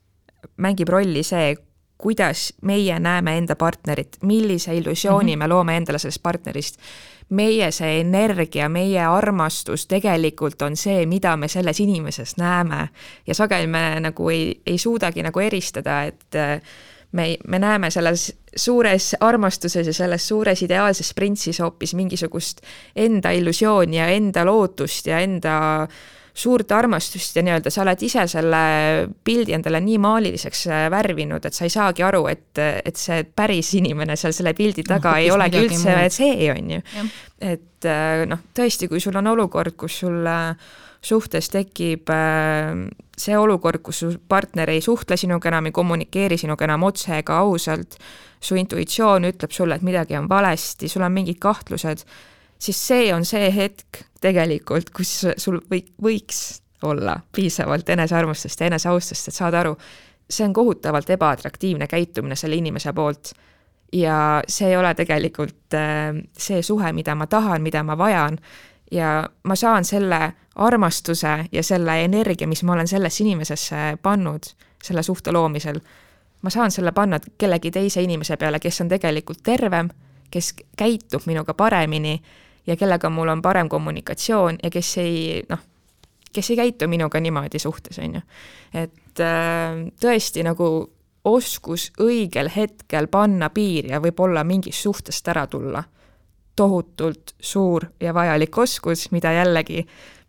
[0.57, 1.55] mängib rolli see,
[1.99, 5.45] kuidas meie näeme enda partnerit, millise illusiooni mm -hmm.
[5.45, 6.77] me loome endale sellest partnerist.
[7.29, 12.89] meie see energia, meie armastus tegelikult on see, mida me selles inimeses näeme
[13.27, 16.63] ja sageli me nagu ei, ei suudagi nagu eristada, et äh,
[17.13, 22.61] me, me näeme selles suures armastuses ja selles suures ideaalses printsis hoopis mingisugust
[22.97, 25.89] enda illusiooni ja enda lootust ja enda
[26.37, 28.63] suurt armastust ja nii-öelda sa oled ise selle
[29.25, 33.73] pildi endale nii maaliliseks äh, värvinud, et sa ei saagi aru, et, et see päris
[33.79, 36.17] inimene seal selle pildi noh, taga no, ei olegi üldse muud.
[36.17, 36.83] see, on ju.
[37.53, 40.29] et äh, noh, tõesti, kui sul on olukord, kus sul
[41.07, 42.85] suhtes tekib äh,
[43.17, 47.41] see olukord, kus su partner ei suhtle sinuga enam, ei kommunikeeri sinuga enam otse ega
[47.47, 47.97] ausalt,
[48.41, 52.05] su intuitsioon ütleb sulle, et midagi on valesti, sul on mingid kahtlused,
[52.59, 59.29] siis see on see hetk tegelikult, kus sul või, võiks olla piisavalt enesearmastust ja eneseaustust,
[59.29, 59.77] et saada aru,
[60.31, 63.33] see on kohutavalt ebaatraktiivne käitumine selle inimese poolt.
[63.93, 68.39] Ja see ei ole tegelikult äh, see suhe, mida ma tahan, mida ma vajan.
[68.91, 74.51] Ja ma saan selle armastuse ja selle energia, mis ma olen sellesse inimesesse pannud
[74.83, 75.81] selle suhte loomisel,
[76.43, 79.89] ma saan selle panna kellegi teise inimese peale, kes on tegelikult tervem,
[80.31, 82.21] kes käitub minuga paremini
[82.67, 85.63] ja kellega mul on parem kommunikatsioon ja kes ei noh,
[86.33, 88.21] kes ei käitu minuga niimoodi suhtes, on ju.
[88.75, 90.69] et äh, tõesti nagu
[91.27, 95.83] oskus õigel hetkel panna piir ja võib-olla mingist suhtest ära tulla
[96.57, 99.83] tohutult suur ja vajalik oskus, mida jällegi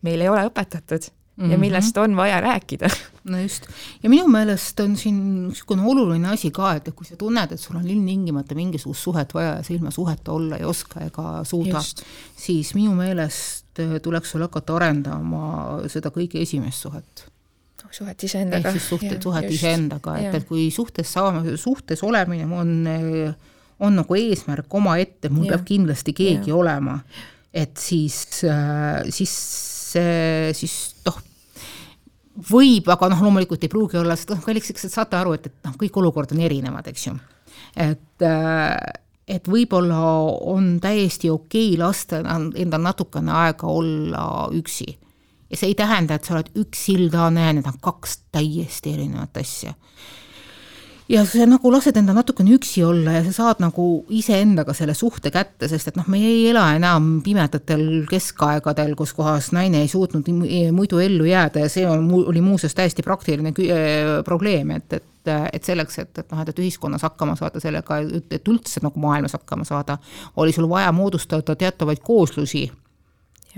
[0.03, 1.51] meil ei ole õpetatud mm -hmm.
[1.51, 1.59] ja mhm.
[1.59, 2.89] millest on vaja rääkida.
[3.31, 3.67] no just,
[4.03, 7.75] ja minu meelest on siin niisugune oluline asi ka, et kui sa tunned, et sul
[7.75, 11.81] on ilmtingimata mingisugust suhet vaja ja sa ilma suheta olla ei oska ega suuda,
[12.35, 17.27] siis minu meelest äh, tuleks sul hakata arendama seda kõige esimest suhet
[17.91, 18.69] suhet iseendaga.
[18.69, 23.35] ehk siis suhted, suhet iseendaga, et, et kui suhtes saame, suhtes olemine on äh,
[23.79, 25.55] on nagu eesmärk omaette, mul ja.
[25.55, 26.57] peab kindlasti keegi ja.
[26.57, 26.97] olema,
[27.53, 29.33] et siis, äh, siis,
[29.95, 30.75] siis
[31.07, 31.17] noh,
[32.51, 35.49] võib, aga noh, loomulikult ei pruugi olla, sest noh, kalliks, eks te saate aru, et,
[35.49, 37.15] et noh, kõik olukorrad on erinevad, eks ju.
[37.87, 38.77] et, äh,
[39.27, 39.97] et võib-olla
[40.47, 44.23] on täiesti okei okay lasta endal natukene aega olla
[44.55, 44.87] üksi.
[45.49, 49.73] ja see ei tähenda, et sa oled üksildane, need on kaks täiesti erinevat asja
[51.09, 55.31] ja sa nagu lased enda natukene üksi olla ja sa saad nagu iseendaga selle suhte
[55.33, 60.27] kätte, sest et noh, me ei ela enam pimedatel keskaegadel, kus kohas naine ei suutnud
[60.75, 65.65] muidu ellu jääda ja see on, oli muuseas täiesti praktiline äh, probleem, et, et et
[65.67, 67.97] selleks, et, et noh, et, et ühiskonnas hakkama saada sellega,
[68.31, 69.97] et üldse nagu maailmas hakkama saada,
[70.39, 72.61] oli sul vaja moodustada teatavaid kooslusi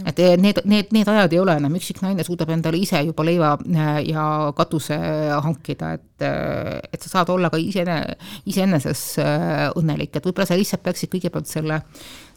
[0.08, 3.52] et need, need, need ajad ei ole enam, üksik naine suudab endale ise juba leiva
[3.66, 4.24] eh, ja
[4.56, 4.98] katuse
[5.44, 7.84] hankida, et, eh, et sa saad olla ka ise,
[8.50, 9.04] iseeneses
[9.80, 11.82] õnnelik, et võib-olla sa lihtsalt peaksid kõigepealt selle,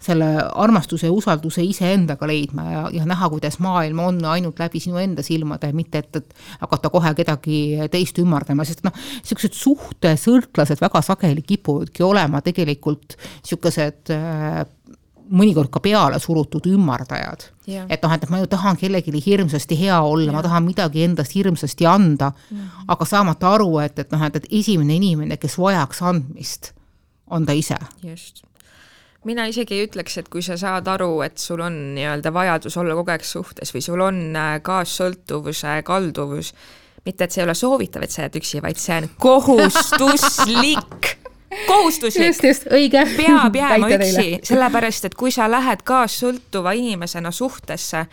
[0.02, 0.28] selle
[0.64, 5.24] armastuse ja usalduse iseendaga leidma ja, ja näha, kuidas maailm on ainult läbi sinu enda
[5.26, 11.44] silmade, mitte et, et hakata kohe kedagi teist ümardama, sest noh, niisugused suhtesõltlased väga sageli
[11.46, 14.14] kipuvadki olema tegelikult niisugused
[15.32, 17.48] mõnikord ka peale surutud ümardajad.
[17.66, 21.86] et noh, et ma ju tahan kellelegi hirmsasti hea olla, ma tahan midagi endast hirmsasti
[21.86, 22.86] anda -hmm.
[22.88, 26.72] aga saamata aru, et, et noh, et, et esimene inimene, kes vajaks andmist,
[27.30, 27.78] on ta ise.
[28.02, 28.42] just
[29.24, 32.96] mina isegi ei ütleks, et kui sa saad aru, et sul on nii-öelda vajadus olla
[32.98, 36.52] kogu aeg suhtes või sul on äh, kaassõltuvuse kalduvus,
[37.06, 41.12] mitte et see ei ole soovitav, et sa jääd üksi, vaid see on kohustuslik
[41.66, 42.26] kohustuslik.
[42.26, 43.02] just, just, õige.
[43.16, 48.06] peab jääma üksi, sellepärast et kui sa lähed kaassõltuva inimesena suhtesse,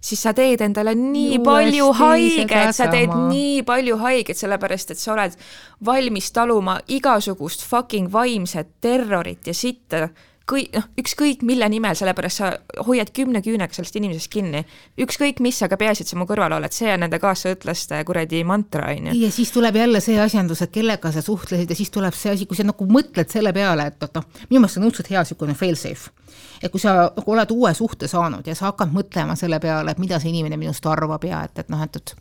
[0.00, 3.28] siis sa teed endale nii Uuesti palju haiget, sa teed sama.
[3.32, 5.36] nii palju haiget, sellepärast et sa oled
[5.84, 10.08] valmis taluma igasugust fucking vaimset terrorit ja sitta
[10.50, 12.50] kõik, noh, ükskõik mille nimel, sellepärast sa
[12.86, 14.64] hoiad kümne küünega sellest inimesest kinni.
[15.02, 18.92] ükskõik mis, aga peaasi, et sa mu kõrval oled, see on nende kaassõõtlaste kuradi mantra,
[18.94, 19.16] on ju.
[19.24, 22.46] ja siis tuleb jälle see asjandus, et kellega sa suhtlesid ja siis tuleb see asi,
[22.46, 26.14] kui sa nagu mõtled selle peale, et noh, minu meelest on õudselt hea niisugune fail-safe
[26.62, 30.00] et kui sa nagu oled uue suhte saanud ja sa hakkad mõtlema selle peale, et
[30.02, 32.14] mida see inimene minust arvab ja et, et noh, et, et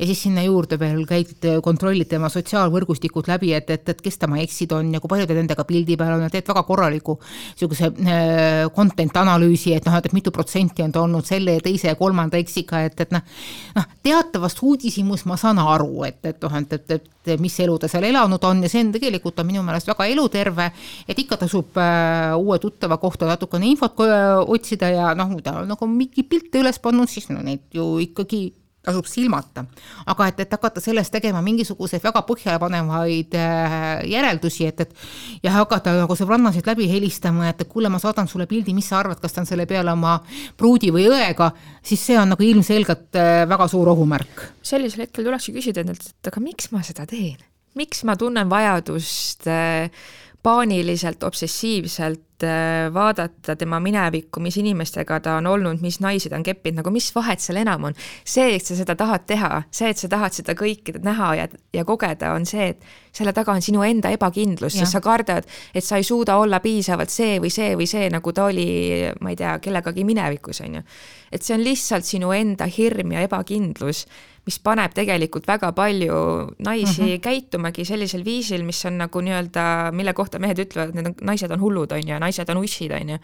[0.00, 4.40] ja siis sinna juurde veel käid, kontrollid tema sotsiaalvõrgustikud läbi, et, et, et kes tema
[4.42, 7.71] eksid on ja kui palju ta nendega pildi peal on ja teed väga korraliku niisuguse
[7.80, 11.98] äh, content analüüsi, et noh, et mitu protsenti on ta olnud selle ja teise ja
[11.98, 13.22] kolmanda eksiga, et, et noh,
[13.76, 17.86] noh, teatavast uudishimust ma saan aru, et, et noh, et, et, et mis elu ta
[17.86, 20.72] seal elanud on ja see on tegelikult on minu meelest väga eluterve,
[21.06, 25.60] et ikka tasub äh, uue tuttava kohta natukene infot infot otsida ja noh, kui ta
[25.60, 29.64] on nagu mingi pilte üles pannud, siis no neid ju ikkagi tasub silmata.
[30.06, 33.76] aga et, et hakata sellest tegema mingisuguseid väga põhjapanevaid äh,
[34.10, 38.74] järeldusi, et, et ja hakata nagu sõbrannasid läbi helistama, et, kuule, ma saadan sulle pildi,
[38.74, 40.18] mis sa arvad, kas ta on selle peale oma
[40.58, 41.52] pruudi või õega,
[41.84, 44.48] siis see on nagu ilmselgelt äh, väga suur ohumärk.
[44.62, 47.38] sellisel hetkel tulekski küsida endalt, et aga miks ma seda teen?
[47.78, 49.88] miks ma tunnen vajadust äh,
[50.42, 56.46] paaniliselt, obsessiivselt äh, vaadata tema minevikku, mis inimestega ta on olnud, mis naisi ta on
[56.46, 57.96] keppinud, nagu mis vahet seal enam on.
[58.24, 61.84] see, et sa seda tahad teha, see, et sa tahad seda kõike näha ja, ja
[61.88, 66.00] kogeda, on see, et selle taga on sinu enda ebakindlus, sest sa kardad, et sa
[66.00, 68.68] ei suuda olla piisavalt see või see või see, nagu ta oli,
[69.20, 70.84] ma ei tea, kellegagi minevikus, on ju.
[71.32, 74.06] et see on lihtsalt sinu enda hirm ja ebakindlus
[74.46, 76.16] mis paneb tegelikult väga palju
[76.58, 77.20] naisi mm -hmm.
[77.22, 81.60] käitumagi sellisel viisil, mis on nagu nii-öelda, mille kohta mehed ütlevad, need on, naised on
[81.60, 83.18] hullud, on ju, naised on ussid, on ju.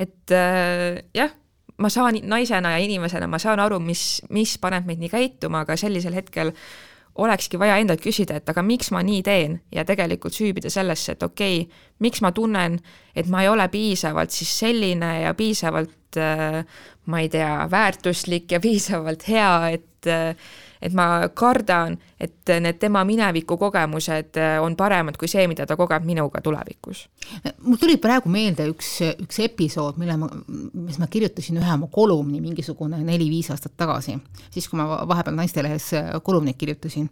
[0.00, 1.30] et äh, jah,
[1.78, 5.76] ma saan naisena ja inimesena, ma saan aru, mis, mis paneb meid nii käituma, aga
[5.76, 6.52] sellisel hetkel
[7.14, 9.58] olekski vaja endalt küsida, et aga miks ma nii teen?
[9.72, 12.80] Ja tegelikult süübida sellesse, et okei okay,, miks ma tunnen,
[13.14, 16.62] et ma ei ole piisavalt siis selline ja piisavalt äh,
[17.06, 20.10] ma ei tea, väärtuslik ja piisavalt hea, et
[20.84, 26.04] et ma kardan, et need tema mineviku kogemused on paremad kui see, mida ta kogeb
[26.04, 27.06] minuga tulevikus.
[27.64, 28.90] mul tuli praegu meelde üks,
[29.24, 30.28] üks episood, mille ma,
[30.86, 34.18] mis ma kirjutasin ühe oma kolumni mingisugune neli-viis aastat tagasi,
[34.52, 35.90] siis kui ma vahepeal Naistelehes
[36.22, 37.08] kolumnit kirjutasin.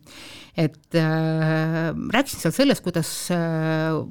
[0.57, 4.03] et äh, rääkisin seal sellest, kuidas äh,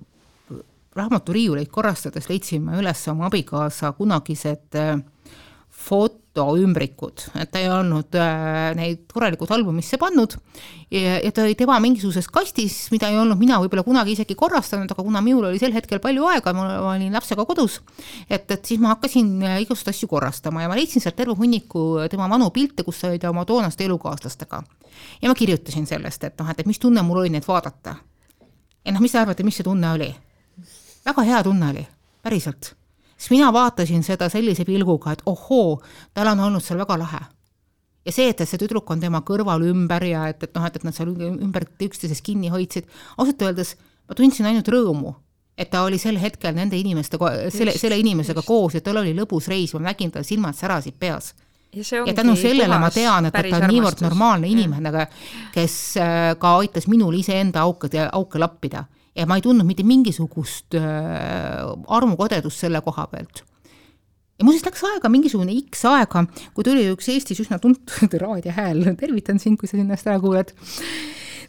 [0.96, 4.98] raamaturiiuleid korrastades leidsin ma üles oma abikaasa kunagised äh,
[6.32, 10.38] fotoümbrikud, et ta ei olnud äh, neid korralikult albumisse pannud
[10.92, 14.92] ja, ja ta oli tema mingisuguses kastis, mida ei olnud mina võib-olla kunagi isegi korrastanud,
[14.92, 17.82] aga kuna minul oli sel hetkel palju aega, ma olin lapsega kodus,
[18.30, 22.08] et, et siis ma hakkasin äh, igasuguseid asju korrastama ja ma leidsin sealt terve hunniku
[22.12, 24.64] tema vanu pilte, kus oli ta oma toonaste elukaaslastega.
[25.22, 27.98] ja ma kirjutasin sellest, et noh, et, et mis tunne mul oli neid vaadata.
[28.86, 30.14] ja noh, mis te arvate, mis see tunne oli?
[31.06, 31.90] väga hea tunne oli,
[32.24, 32.78] päriselt
[33.22, 35.78] siis mina vaatasin seda sellise pilguga, et ohoo,
[36.14, 37.22] tal on olnud seal väga lahe.
[38.06, 40.80] ja see, et, et see tüdruk on tema kõrval ümber ja et, et noh, et,
[40.80, 43.76] et nad seal ümber üksteisest kinni hoidsid, ausalt öeldes
[44.10, 45.14] ma tundsin ainult rõõmu,
[45.54, 47.20] et ta oli sel hetkel nende inimeste,
[47.54, 48.48] selle, selle inimesega just.
[48.48, 51.36] koos ja tal oli lõbus reis, ma nägin tal silmad särasid peas.
[51.72, 55.06] Ja, ja tänu sellele ma tean, et, et ta on niivõrd normaalne inimene,
[55.54, 58.82] kes äh, ka aitas minul iseenda auke, auke lappida
[59.16, 60.84] ja ma ei tundnud mitte mingisugust äh,
[61.92, 63.44] armukodedust selle koha pealt.
[64.40, 69.42] ja muuseas läks aega, mingisugune X aega, kui tuli üks Eestis üsna tuntud raadiohääl, tervitan
[69.42, 70.56] sind, kui sa sinnast ära kuuled,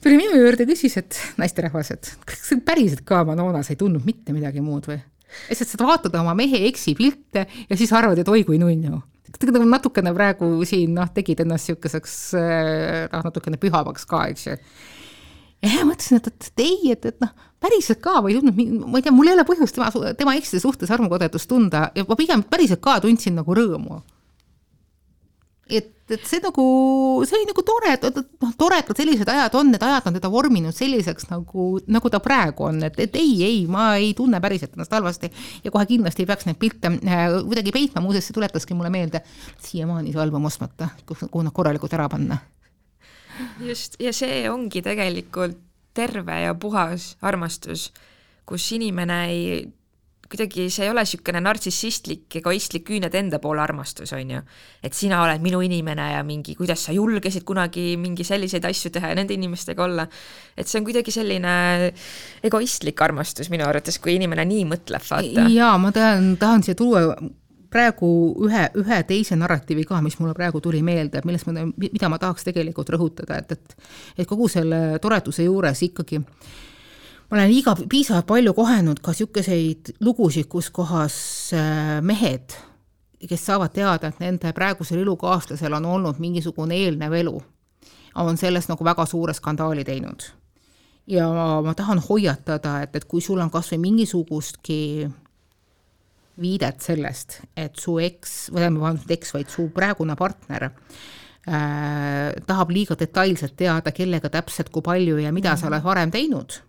[0.02, 4.64] tuli minu juurde, küsis, et naisterahvas, et kas päriselt ka Manonas ei tundnud mitte midagi
[4.64, 5.00] muud või?
[5.48, 8.98] lihtsalt sa vaatad oma mehe eksipilte ja siis arvad, et oi kui nunnu
[9.32, 14.58] tegelikult natukene praegu siin noh, tegid ennast niisuguseks äh, noh, natukene pühamaks ka, eks ju
[15.62, 17.30] ja siis mõtlesin, et, et, et ei, et, et noh,
[17.62, 20.62] päriselt ka ma ei tundnud, ma ei tea, mul ei ole põhjust tema, tema ekside
[20.62, 24.02] suhtes armukodedust tunda ja ma pigem päriselt ka tundsin nagu rõõmu.
[25.72, 26.64] et, et see nagu,
[27.24, 30.18] see oli nagu tore, et, et noh, tore, et sellised ajad on, need ajad on
[30.18, 34.42] teda vorminud selliseks nagu, nagu ta praegu on, et, et ei, ei, ma ei tunne
[34.42, 35.30] päriselt ennast halvasti
[35.62, 39.22] ja kohe kindlasti ei peaks neid pilte äh, kuidagi peitma, muuseas see tuletaski mulle meelde,
[39.62, 42.42] siiamaani see album ostmata, kuhu nad korralikult ära panna
[43.68, 45.60] just, ja see ongi tegelikult
[45.94, 47.90] terve ja puhas armastus,
[48.48, 49.62] kus inimene ei,
[50.32, 54.40] kuidagi see ei ole niisugune nartsissistlik, egoistlik küüned enda poole armastus, on ju.
[54.82, 59.12] et sina oled minu inimene ja mingi, kuidas sa julgesid kunagi mingi selliseid asju teha
[59.12, 60.08] ja nende inimestega olla.
[60.56, 61.54] et see on kuidagi selline
[62.48, 65.46] egoistlik armastus minu arvates, kui inimene nii mõtleb, vaata.
[65.52, 67.04] jaa, ma tahan, tahan siia tuua
[67.72, 68.08] praegu
[68.46, 72.44] ühe, ühe teise narratiivi ka, mis mulle praegu tuli meelde, millest ma, mida ma tahaks
[72.48, 76.20] tegelikult rõhutada, et, et et kogu selle toreduse juures ikkagi
[77.32, 81.16] ma olen liiga piisavalt palju kohenud ka niisuguseid lugusid, kus kohas
[81.56, 82.52] äh, mehed,
[83.28, 87.34] kes saavad teada, et nende praegusel elukaaslasel on olnud mingisugune eelnev elu,
[88.20, 90.28] on sellest nagu väga suure skandaali teinud.
[91.06, 91.26] ja
[91.64, 95.08] ma tahan hoiatada, et, et kui sul on kas või mingisugustki
[96.40, 102.96] viidet sellest, et su eks, või tähendab, eks, vaid su praegune partner äh, tahab liiga
[102.98, 105.60] detailselt teada, kellega täpselt, kui palju ja mida mm -hmm.
[105.60, 106.62] sa oled varem teinud.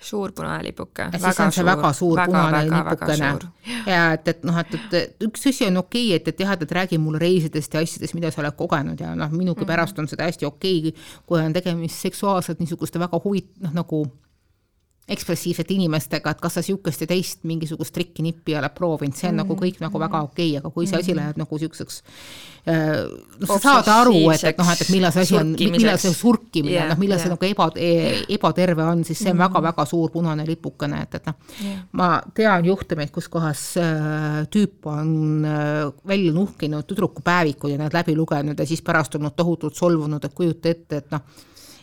[0.00, 1.08] suur punane lipuke.
[1.10, 3.38] siis on see suur, väga suur väga, punane väga, lipukene.
[3.86, 6.62] ja et, et noh, et, et üks asi on okei okay,, et, et jah, et,
[6.62, 9.66] et räägi mulle reisidest ja asjadest, mida sa oled kogenud ja noh, minugi mm -hmm.
[9.66, 14.06] pärast on seda hästi okei okay,, kui on tegemist seksuaalselt niisuguste väga huvit-, noh nagu
[15.08, 19.40] ekspressiivsete inimestega, et kas sa niisugust ja teist mingisugust trikki-nippi oled proovinud, see on mm
[19.40, 19.48] -hmm.
[19.48, 22.02] nagu kõik nagu väga okei okay,, aga kui see asi läheb nagu niisuguseks
[22.68, 26.12] noh, sa saad aru, et, et noh, et, et millal see asi on, millal see
[26.14, 27.24] surkimine yeah,, noh, millal yeah.
[27.24, 27.68] see nagu eba,
[28.36, 32.10] ebaterve on, siis see on väga-väga mm suur punane lipukene, et, et noh yeah., ma
[32.36, 38.58] tean juhtumeid, kus kohas äh, tüüp on äh, välja nuhkinud tüdrukupäevikud ja need läbi lugenud
[38.58, 41.24] ja siis pärast olnud tohutult solvunud, et kujuta ette, et noh,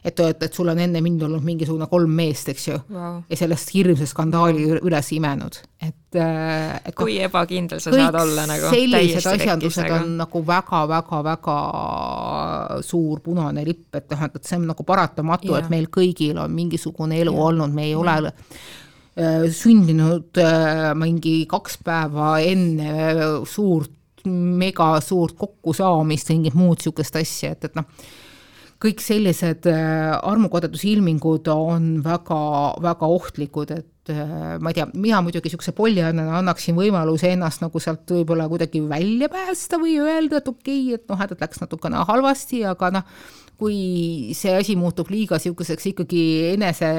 [0.05, 3.39] et, et, et sul on enne mind olnud mingisugune kolm meest, eks ju wow., ja
[3.39, 8.69] sellest hirmsa skandaali üles imenud, et, äh, et kui noh, ebakindel sa saad olla nagu
[8.73, 11.57] sellised asjandused on nagu väga-väga-väga
[12.85, 16.53] suur punane lipp, et noh, et see on nagu paratamatu yeah., et meil kõigil on
[16.53, 17.45] mingisugune elu yeah.
[17.49, 19.47] olnud, me ei ole yeah.
[19.57, 22.91] sündinud äh, mingi kaks päeva enne
[23.49, 23.93] suurt
[24.25, 27.85] mega suurt kokkusaamist, mingit muud niisugust asja, et, et noh,
[28.83, 32.39] kõik sellised äh, armukodedusilmingud on väga,
[32.83, 37.81] väga ohtlikud, et äh, ma ei tea, mina muidugi niisuguse polliannana annaksin võimaluse ennast nagu
[37.81, 42.03] sealt võib-olla kuidagi välja päästa või öelda, et okei okay,, et noh, et läks natukene
[42.09, 43.07] halvasti, aga noh,
[43.59, 46.91] kui see asi muutub liiga niisuguseks ikkagi enese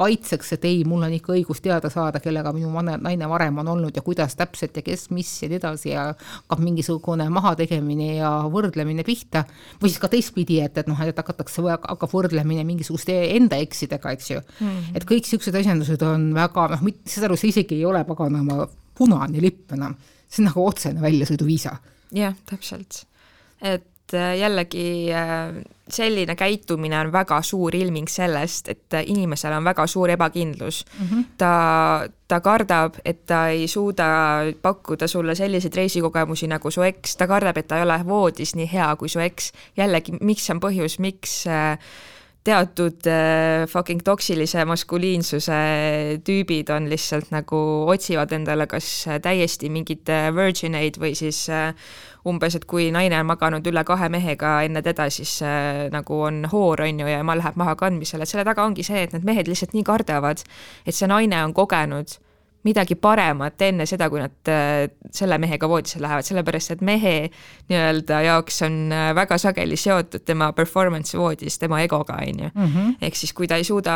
[0.00, 3.96] kaitseks, et ei, mul on ikka õigus teada saada, kellega minu naine varem on olnud
[3.96, 9.04] ja kuidas täpselt ja kes, mis ja nii edasi ja hakkab mingisugune mahategemine ja võrdlemine
[9.06, 9.44] pihta.
[9.82, 14.30] või siis ka teistpidi, et, et noh, et hakatakse, hakkab võrdlemine mingisuguste enda eksidega, eks
[14.30, 14.66] ju mm.
[14.66, 14.96] -hmm.
[14.96, 19.40] et kõik niisugused asjandused on väga noh, saad aru, see isegi ei ole paganama punane
[19.42, 19.94] lipp enam,
[20.28, 21.76] see on nagu otsene väljasõiduviisa.
[22.16, 23.04] jah, täpselt.
[23.60, 29.86] et äh, jällegi äh selline käitumine on väga suur ilming sellest, et inimesel on väga
[29.86, 31.06] suur ebakindlus mm.
[31.06, 31.24] -hmm.
[31.38, 34.04] ta, ta kardab, et ta ei suuda
[34.62, 38.72] pakkuda sulle selliseid reisikogemusi nagu su eks, ta kardab, et ta ei ole voodis nii
[38.72, 39.52] hea kui su eks.
[39.76, 41.78] jällegi, miks on põhjus, miks äh,
[42.44, 45.58] teatud äh, fucking toksilise maskuliinsuse
[46.24, 47.58] tüübid on lihtsalt nagu
[47.92, 48.88] otsivad endale kas
[49.22, 51.74] täiesti mingeid virgin eid või siis äh,
[52.28, 56.42] umbes, et kui naine on maganud üle kahe mehega enne teda, siis äh, nagu on
[56.52, 59.28] hoor, on ju, ja ema läheb maha kandmisele, et selle taga ongi see, et need
[59.28, 60.44] mehed lihtsalt nii kardavad,
[60.86, 62.18] et see naine on kogenud
[62.66, 67.14] midagi paremat enne seda, kui nad äh, selle mehega voodisse lähevad, sellepärast et mehe
[67.70, 72.50] nii-öelda jaoks on äh, väga sageli seotud tema performance voodis tema egoga, on ju.
[72.54, 72.92] Mhm.
[73.00, 73.94] ehk siis, kui ta ei suuda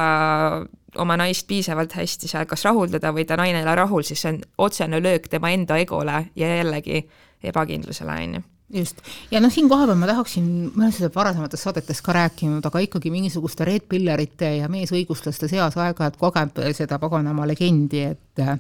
[1.03, 4.33] oma naist piisavalt hästi seal kas rahuldada või ta naine ei ole rahul, siis see
[4.33, 7.05] on otsene löök tema enda egole ja jällegi
[7.45, 9.01] ebakindlusele, on ju just,
[9.31, 13.13] ja noh, siin kohapeal ma tahaksin, ma olen seda varasemates saadetes ka rääkinud, aga ikkagi
[13.13, 18.57] mingisuguste red pillerite ja meesõiguslaste seas aeg-ajalt kogeb seda paganama legendi, et äh,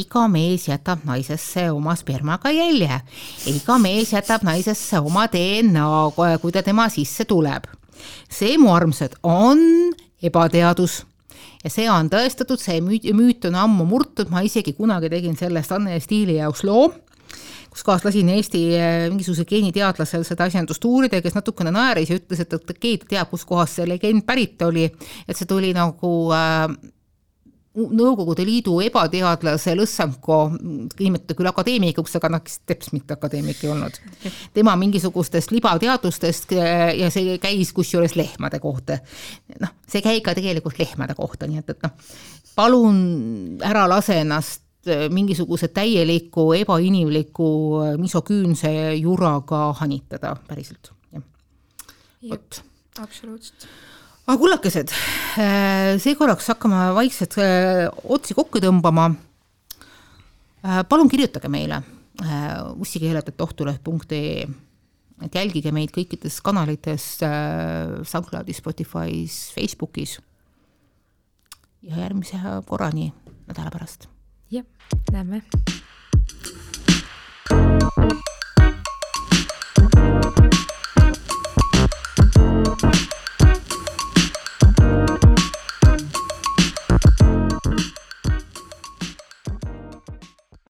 [0.00, 3.00] iga mees jätab naisesse oma spermaga jälje,
[3.52, 5.88] iga mees jätab naisesse oma DNA,
[6.42, 7.70] kui ta tema sisse tuleb.
[8.28, 9.92] see, mu armsad, on
[10.22, 11.04] ebateadus.
[11.64, 15.72] Ja see on tõestatud, see müüt, müüt on ammu murtud, ma isegi kunagi tegin sellest
[15.72, 16.90] Anne Stiili jaoks loo
[17.74, 22.44] kus kohas lasin Eesti eh, mingisuguse geeniteadlasel seda asjandust uurida, kes natukene naeris ja ütles,
[22.44, 24.86] et, et keegi teab, kuskohast see legend pärit oli,
[25.26, 26.68] et see tuli nagu äh,
[27.74, 30.36] Nõukogude Liidu ebateadlase Lõssenko,
[31.00, 33.98] nimetada küll akadeemikuks, aga noh, teps mitte akadeemik ei olnud.
[34.54, 39.00] tema mingisugustest libateadustest eh, ja see käis kusjuures lehmade kohta.
[39.58, 42.14] noh, see ei käi ka tegelikult lehmade kohta, nii et, et noh,
[42.54, 43.02] palun
[43.66, 44.63] ära lase ennast Äh,
[45.10, 47.48] mingisuguse täieliku ebainimliku
[47.82, 51.24] äh, misoküünse juraga hanitada päriselt, jah.
[52.30, 52.60] vot.
[53.00, 53.66] absoluutselt.
[54.26, 54.92] aga kullakesed,
[55.40, 57.38] äh, seekorraks hakkame vaikselt
[58.04, 59.10] otsi kokku tõmbama.
[60.88, 61.82] palun kirjutage meile
[62.80, 64.46] ussikeeled.ohtuleht.ee
[65.24, 70.18] et jälgige meid kõikides kanalites SoundCloudis, Spotify's, Facebookis.
[71.82, 73.12] ja järgmise korrani
[73.46, 74.08] nädala pärast
[74.54, 74.66] Yep,
[75.10, 75.42] Never.